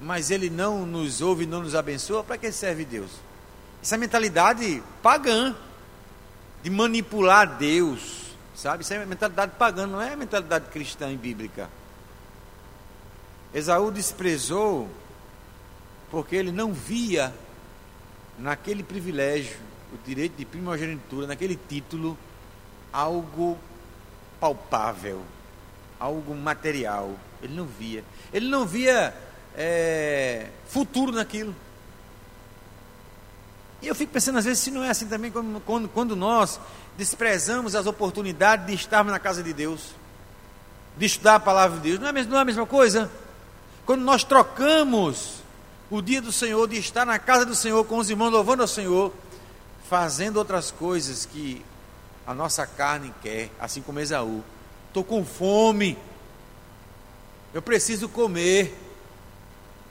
mas 0.00 0.30
Ele 0.30 0.48
não 0.48 0.86
nos 0.86 1.20
ouve, 1.20 1.44
não 1.44 1.62
nos 1.62 1.74
abençoa, 1.74 2.24
para 2.24 2.38
que 2.38 2.50
serve 2.50 2.86
Deus? 2.86 3.10
Essa 3.82 3.98
mentalidade 3.98 4.82
pagã 5.02 5.54
de 6.62 6.70
manipular 6.70 7.58
Deus, 7.58 8.34
sabe? 8.54 8.82
Isso 8.82 8.94
é 8.94 9.04
mentalidade 9.04 9.52
pagã, 9.58 9.86
não 9.86 10.00
é 10.00 10.16
mentalidade 10.16 10.70
cristã 10.70 11.12
e 11.12 11.18
bíblica. 11.18 11.68
Esaú 13.52 13.90
desprezou 13.90 14.88
porque 16.10 16.34
ele 16.34 16.50
não 16.50 16.72
via 16.72 17.30
naquele 18.38 18.82
privilégio, 18.82 19.58
o 19.92 19.98
direito 20.06 20.36
de 20.36 20.44
primogenitura, 20.44 21.26
naquele 21.26 21.56
título, 21.68 22.16
algo 22.92 23.58
palpável, 24.40 25.22
algo 25.98 26.34
material. 26.34 27.10
Ele 27.42 27.54
não 27.54 27.66
via. 27.66 28.04
Ele 28.32 28.48
não 28.48 28.66
via 28.66 29.14
é, 29.56 30.48
futuro 30.68 31.12
naquilo. 31.12 31.54
E 33.82 33.88
eu 33.88 33.94
fico 33.94 34.12
pensando, 34.12 34.38
às 34.38 34.44
vezes, 34.44 34.62
se 34.62 34.70
não 34.70 34.82
é 34.82 34.90
assim 34.90 35.06
também 35.06 35.30
quando, 35.30 35.60
quando, 35.60 35.88
quando 35.88 36.16
nós 36.16 36.58
desprezamos 36.96 37.74
as 37.74 37.86
oportunidades 37.86 38.66
de 38.66 38.74
estarmos 38.74 39.12
na 39.12 39.18
casa 39.18 39.42
de 39.42 39.52
Deus, 39.52 39.94
de 40.96 41.06
estudar 41.06 41.36
a 41.36 41.40
palavra 41.40 41.76
de 41.78 41.90
Deus. 41.90 42.00
Não 42.00 42.08
é, 42.08 42.24
não 42.24 42.38
é 42.38 42.40
a 42.40 42.44
mesma 42.44 42.66
coisa? 42.66 43.10
Quando 43.84 44.02
nós 44.02 44.24
trocamos 44.24 45.36
o 45.90 46.00
dia 46.00 46.20
do 46.20 46.32
Senhor, 46.32 46.66
de 46.66 46.78
estar 46.78 47.04
na 47.04 47.18
casa 47.18 47.44
do 47.44 47.54
Senhor 47.54 47.84
com 47.84 47.98
os 47.98 48.10
irmãos 48.10 48.30
louvando 48.30 48.62
ao 48.62 48.68
Senhor, 48.68 49.12
fazendo 49.88 50.36
outras 50.36 50.70
coisas 50.70 51.26
que 51.26 51.64
a 52.26 52.34
nossa 52.34 52.66
carne 52.66 53.14
quer, 53.22 53.50
assim 53.60 53.80
como 53.80 54.00
Esaú. 54.00 54.42
Estou 54.88 55.04
com 55.04 55.24
fome, 55.24 55.96
eu 57.54 57.62
preciso 57.62 58.08
comer. 58.08 58.82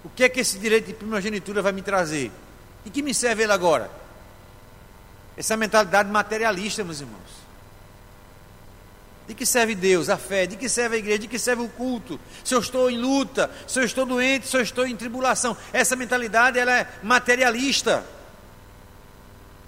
O 0.03 0.09
que 0.09 0.23
é 0.23 0.29
que 0.29 0.39
esse 0.39 0.59
direito 0.59 0.87
de 0.87 0.93
primogenitura 0.93 1.61
vai 1.61 1.71
me 1.71 1.81
trazer? 1.81 2.31
E 2.85 2.89
que 2.89 3.01
me 3.01 3.13
serve 3.13 3.43
ele 3.43 3.51
agora? 3.51 3.89
Essa 5.35 5.57
mentalidade 5.57 6.11
materialista, 6.11 6.83
meus 6.83 7.01
irmãos. 7.01 7.45
De 9.27 9.33
que 9.33 9.45
serve 9.45 9.73
Deus, 9.73 10.09
a 10.09 10.17
fé? 10.17 10.45
De 10.45 10.55
que 10.55 10.69
serve 10.69 10.97
a 10.97 10.99
igreja? 10.99 11.19
De 11.19 11.27
que 11.27 11.39
serve 11.39 11.63
o 11.63 11.69
culto? 11.69 12.19
Se 12.43 12.53
eu 12.53 12.59
estou 12.59 12.91
em 12.91 12.97
luta, 12.97 13.49
se 13.67 13.79
eu 13.79 13.83
estou 13.83 14.05
doente, 14.05 14.47
se 14.47 14.55
eu 14.55 14.61
estou 14.61 14.85
em 14.85 14.95
tribulação. 14.95 15.57
Essa 15.73 15.95
mentalidade 15.95 16.59
ela 16.59 16.79
é 16.79 16.87
materialista. 17.01 18.05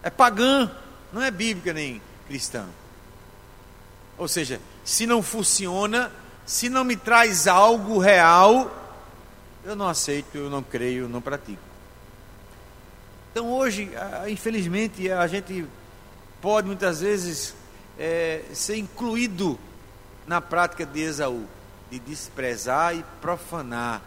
É 0.03 0.09
pagã, 0.09 0.71
não 1.11 1.21
é 1.21 1.31
bíblica 1.31 1.73
nem 1.73 2.01
cristã. 2.27 2.65
Ou 4.17 4.27
seja, 4.27 4.59
se 4.83 5.05
não 5.05 5.21
funciona, 5.21 6.11
se 6.45 6.69
não 6.69 6.83
me 6.83 6.95
traz 6.95 7.47
algo 7.47 7.99
real, 7.99 8.73
eu 9.63 9.75
não 9.75 9.87
aceito, 9.87 10.35
eu 10.35 10.49
não 10.49 10.63
creio, 10.63 11.03
eu 11.03 11.09
não 11.09 11.21
pratico. 11.21 11.61
Então 13.31 13.51
hoje, 13.51 13.91
infelizmente, 14.27 15.11
a 15.11 15.27
gente 15.27 15.65
pode 16.41 16.67
muitas 16.67 17.01
vezes 17.01 17.53
é, 17.99 18.43
ser 18.53 18.77
incluído 18.77 19.59
na 20.25 20.41
prática 20.41 20.85
de 20.85 21.01
Esaú, 21.01 21.45
de 21.91 21.99
desprezar 21.99 22.95
e 22.95 23.03
profanar 23.21 24.01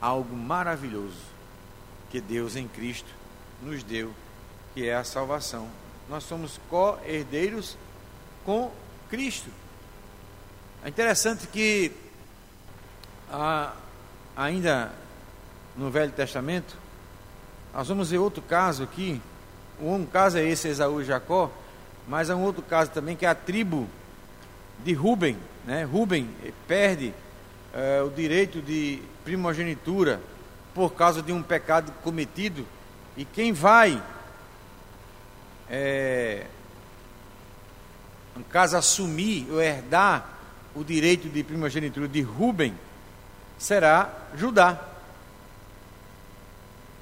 algo 0.00 0.36
maravilhoso 0.36 1.36
que 2.10 2.20
Deus 2.20 2.56
em 2.56 2.66
Cristo 2.66 3.08
nos 3.62 3.82
deu, 3.82 4.12
que 4.76 4.86
é 4.86 4.94
a 4.94 5.04
salvação. 5.04 5.66
Nós 6.06 6.24
somos 6.24 6.60
co-herdeiros 6.68 7.78
com 8.44 8.70
Cristo. 9.08 9.48
É 10.84 10.90
interessante 10.90 11.46
que 11.46 11.90
a, 13.32 13.72
ainda 14.36 14.92
no 15.74 15.90
Velho 15.90 16.12
Testamento, 16.12 16.76
nós 17.72 17.88
vamos 17.88 18.10
ver 18.10 18.18
outro 18.18 18.42
caso 18.42 18.82
aqui. 18.82 19.18
Um 19.80 20.04
caso 20.04 20.36
é 20.36 20.44
esse, 20.44 20.68
Esaú 20.68 21.00
e 21.00 21.06
Jacó, 21.06 21.50
mas 22.06 22.28
há 22.28 22.36
um 22.36 22.42
outro 22.42 22.60
caso 22.60 22.90
também 22.90 23.16
que 23.16 23.24
é 23.24 23.30
a 23.30 23.34
tribo 23.34 23.88
de 24.84 24.92
Ruben. 24.92 25.38
Né? 25.64 25.84
Ruben 25.84 26.28
perde 26.68 27.14
é, 27.72 28.02
o 28.02 28.10
direito 28.10 28.60
de 28.60 29.00
primogenitura 29.24 30.20
por 30.74 30.92
causa 30.92 31.22
de 31.22 31.32
um 31.32 31.42
pecado 31.42 31.90
cometido. 32.02 32.66
E 33.16 33.24
quem 33.24 33.54
vai, 33.54 34.02
é, 35.70 36.46
no 38.36 38.44
caso, 38.44 38.76
assumir 38.76 39.46
ou 39.50 39.60
herdar 39.60 40.38
o 40.74 40.84
direito 40.84 41.28
de 41.28 41.42
primogenitura 41.42 42.06
de 42.06 42.20
Ruben 42.20 42.74
será 43.58 44.12
Judá. 44.36 44.78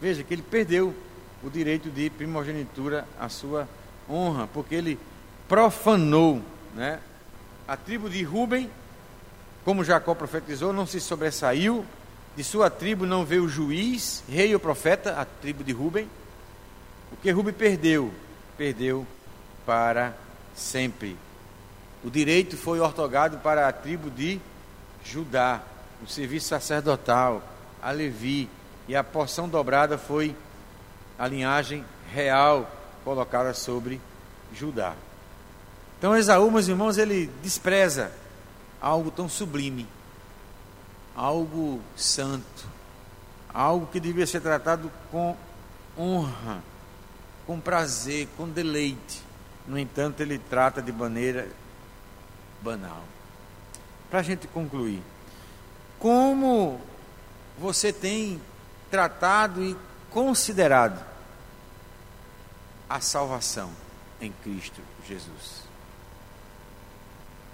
Veja 0.00 0.22
que 0.22 0.32
ele 0.32 0.42
perdeu 0.42 0.94
o 1.42 1.50
direito 1.50 1.90
de 1.90 2.08
primogenitura, 2.10 3.06
a 3.18 3.28
sua 3.28 3.68
honra, 4.08 4.46
porque 4.46 4.74
ele 4.74 4.98
profanou, 5.48 6.42
né? 6.74 7.00
A 7.66 7.76
tribo 7.76 8.08
de 8.08 8.22
Ruben, 8.22 8.70
como 9.64 9.84
Jacó 9.84 10.14
profetizou, 10.14 10.72
não 10.72 10.86
se 10.86 11.00
sobressaiu, 11.00 11.84
de 12.36 12.44
sua 12.44 12.68
tribo 12.68 13.06
não 13.06 13.24
veio 13.24 13.48
juiz, 13.48 14.22
rei 14.28 14.52
ou 14.54 14.60
profeta, 14.60 15.20
a 15.20 15.24
tribo 15.24 15.64
de 15.64 15.72
Ruben. 15.72 16.08
O 17.12 17.16
que 17.16 17.30
Ruben 17.30 17.54
perdeu, 17.54 18.12
perdeu 18.56 19.06
para 19.66 20.14
sempre. 20.54 21.16
O 22.02 22.10
direito 22.10 22.56
foi 22.56 22.80
ortogado 22.80 23.38
para 23.38 23.68
a 23.68 23.72
tribo 23.72 24.10
de 24.10 24.40
Judá 25.04 25.62
o 26.04 26.06
serviço 26.06 26.48
sacerdotal, 26.48 27.42
a 27.82 27.90
Levi, 27.90 28.48
e 28.86 28.94
a 28.94 29.02
porção 29.02 29.48
dobrada 29.48 29.96
foi 29.96 30.36
a 31.18 31.26
linhagem 31.26 31.84
real 32.12 32.70
colocada 33.02 33.54
sobre 33.54 34.00
Judá. 34.52 34.94
Então 35.98 36.14
Esaú, 36.14 36.50
meus 36.50 36.68
irmãos, 36.68 36.98
ele 36.98 37.30
despreza 37.42 38.12
algo 38.80 39.10
tão 39.10 39.28
sublime, 39.28 39.88
algo 41.16 41.80
santo, 41.96 42.66
algo 43.52 43.86
que 43.86 43.98
devia 43.98 44.26
ser 44.26 44.40
tratado 44.40 44.90
com 45.10 45.34
honra, 45.96 46.62
com 47.46 47.60
prazer, 47.60 48.28
com 48.36 48.48
deleite. 48.48 49.22
No 49.66 49.78
entanto, 49.78 50.20
ele 50.20 50.38
trata 50.38 50.82
de 50.82 50.92
maneira 50.92 51.48
banal. 52.60 53.02
Para 54.10 54.20
a 54.20 54.22
gente 54.22 54.46
concluir, 54.46 55.02
como 55.98 56.80
você 57.58 57.92
tem 57.92 58.40
tratado 58.90 59.64
e 59.64 59.76
considerado 60.10 61.04
a 62.88 63.00
salvação 63.00 63.70
em 64.20 64.30
Cristo 64.30 64.80
Jesus. 65.06 65.64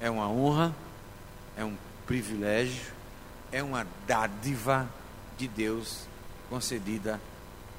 É 0.01 0.11
uma 0.11 0.29
honra, 0.29 0.75
é 1.57 1.65
um 1.65 1.77
privilégio, 2.07 2.93
é 3.53 3.63
uma 3.63 3.87
dádiva 4.07 4.89
de 5.39 5.49
Deus 5.49 6.07
concedida 6.49 7.21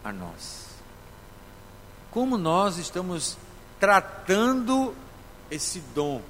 a 0.04 0.12
nós. 0.12 0.71
Como 2.12 2.38
nós 2.38 2.78
estamos 2.78 3.38
tratando 3.80 4.94
esse 5.50 5.80
dom, 5.96 6.22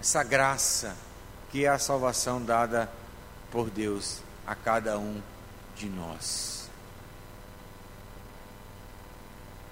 essa 0.00 0.22
graça, 0.22 0.96
que 1.50 1.64
é 1.64 1.68
a 1.68 1.78
salvação 1.78 2.42
dada 2.42 2.90
por 3.50 3.68
Deus 3.68 4.22
a 4.46 4.54
cada 4.54 4.98
um 4.98 5.20
de 5.76 5.88
nós. 5.88 6.70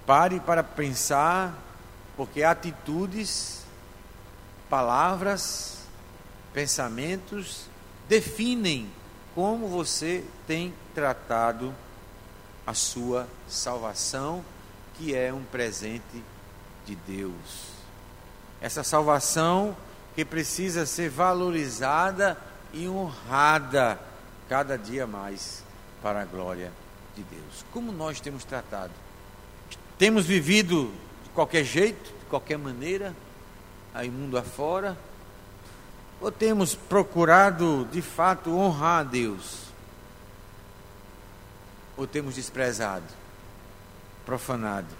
Pare 0.05 0.39
para 0.39 0.63
pensar, 0.63 1.57
porque 2.17 2.43
atitudes, 2.43 3.63
palavras, 4.69 5.79
pensamentos 6.53 7.65
definem 8.09 8.91
como 9.33 9.67
você 9.67 10.25
tem 10.45 10.73
tratado 10.93 11.73
a 12.67 12.73
sua 12.73 13.27
salvação, 13.47 14.43
que 15.01 15.15
é 15.15 15.33
um 15.33 15.43
presente 15.43 16.23
de 16.85 16.95
Deus. 16.95 17.71
Essa 18.61 18.83
salvação 18.83 19.75
que 20.15 20.23
precisa 20.23 20.85
ser 20.85 21.09
valorizada 21.09 22.37
e 22.71 22.87
honrada 22.87 23.99
cada 24.47 24.77
dia 24.77 25.07
mais 25.07 25.63
para 26.03 26.21
a 26.21 26.25
glória 26.25 26.71
de 27.15 27.23
Deus. 27.23 27.65
Como 27.73 27.91
nós 27.91 28.19
temos 28.19 28.43
tratado? 28.43 28.93
Temos 29.97 30.27
vivido 30.27 30.93
de 31.23 31.29
qualquer 31.31 31.63
jeito, 31.63 32.11
de 32.19 32.25
qualquer 32.29 32.59
maneira, 32.59 33.15
aí 33.95 34.09
mundo 34.09 34.37
afora? 34.37 34.95
Ou 36.19 36.31
temos 36.31 36.75
procurado 36.75 37.87
de 37.91 38.03
fato 38.03 38.55
honrar 38.55 38.99
a 38.99 39.03
Deus? 39.03 39.61
Ou 41.97 42.05
temos 42.05 42.35
desprezado, 42.35 43.20
profanado 44.25 44.93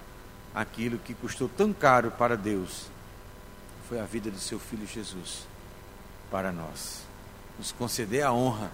aquilo 0.53 0.97
que 0.97 1.13
custou 1.13 1.49
tão 1.49 1.73
caro 1.73 2.11
para 2.11 2.35
Deus? 2.35 2.87
Foi 3.87 3.99
a 3.99 4.05
vida 4.05 4.31
do 4.31 4.39
seu 4.39 4.59
filho 4.59 4.87
Jesus 4.87 5.45
para 6.29 6.51
nós. 6.51 7.01
Nos 7.57 7.71
conceder 7.71 8.23
a 8.23 8.31
honra 8.31 8.71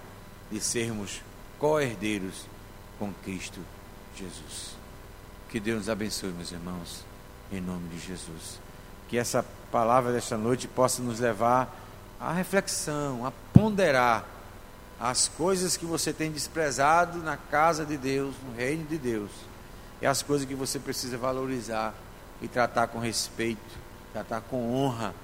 de 0.50 0.60
sermos 0.60 1.20
co-herdeiros 1.58 2.46
com 2.98 3.12
Cristo 3.24 3.60
Jesus. 4.16 4.76
Que 5.48 5.58
Deus 5.58 5.78
nos 5.78 5.88
abençoe, 5.88 6.30
meus 6.30 6.52
irmãos, 6.52 7.04
em 7.50 7.60
nome 7.60 7.88
de 7.88 7.98
Jesus. 7.98 8.60
Que 9.08 9.18
essa 9.18 9.44
palavra 9.72 10.12
desta 10.12 10.36
noite 10.36 10.68
possa 10.68 11.02
nos 11.02 11.20
levar 11.20 11.74
à 12.20 12.32
reflexão, 12.32 13.26
a 13.26 13.32
ponderar 13.52 14.24
as 15.00 15.28
coisas 15.28 15.76
que 15.76 15.86
você 15.86 16.12
tem 16.12 16.30
desprezado 16.30 17.18
na 17.18 17.36
casa 17.36 17.86
de 17.86 17.96
Deus, 17.96 18.34
no 18.44 18.56
reino 18.56 18.84
de 18.84 18.98
Deus, 18.98 19.30
e 20.00 20.06
as 20.06 20.22
coisas 20.22 20.46
que 20.46 20.54
você 20.54 20.78
precisa 20.78 21.18
valorizar 21.18 21.94
e 22.40 22.48
tratar 22.48 22.88
com 22.88 22.98
respeito, 22.98 23.78
tratar 24.12 24.40
com 24.42 24.74
honra 24.74 25.14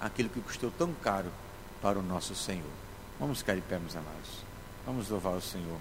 aquilo 0.00 0.28
que 0.28 0.40
custou 0.40 0.70
tão 0.70 0.92
caro 0.92 1.30
para 1.80 1.98
o 1.98 2.02
nosso 2.02 2.34
Senhor. 2.34 2.70
Vamos 3.18 3.38
ficar 3.38 3.54
de 3.54 3.62
pé, 3.62 3.78
meus 3.78 3.96
amados. 3.96 4.44
Vamos 4.86 5.08
louvar 5.08 5.34
o 5.34 5.40
Senhor. 5.40 5.78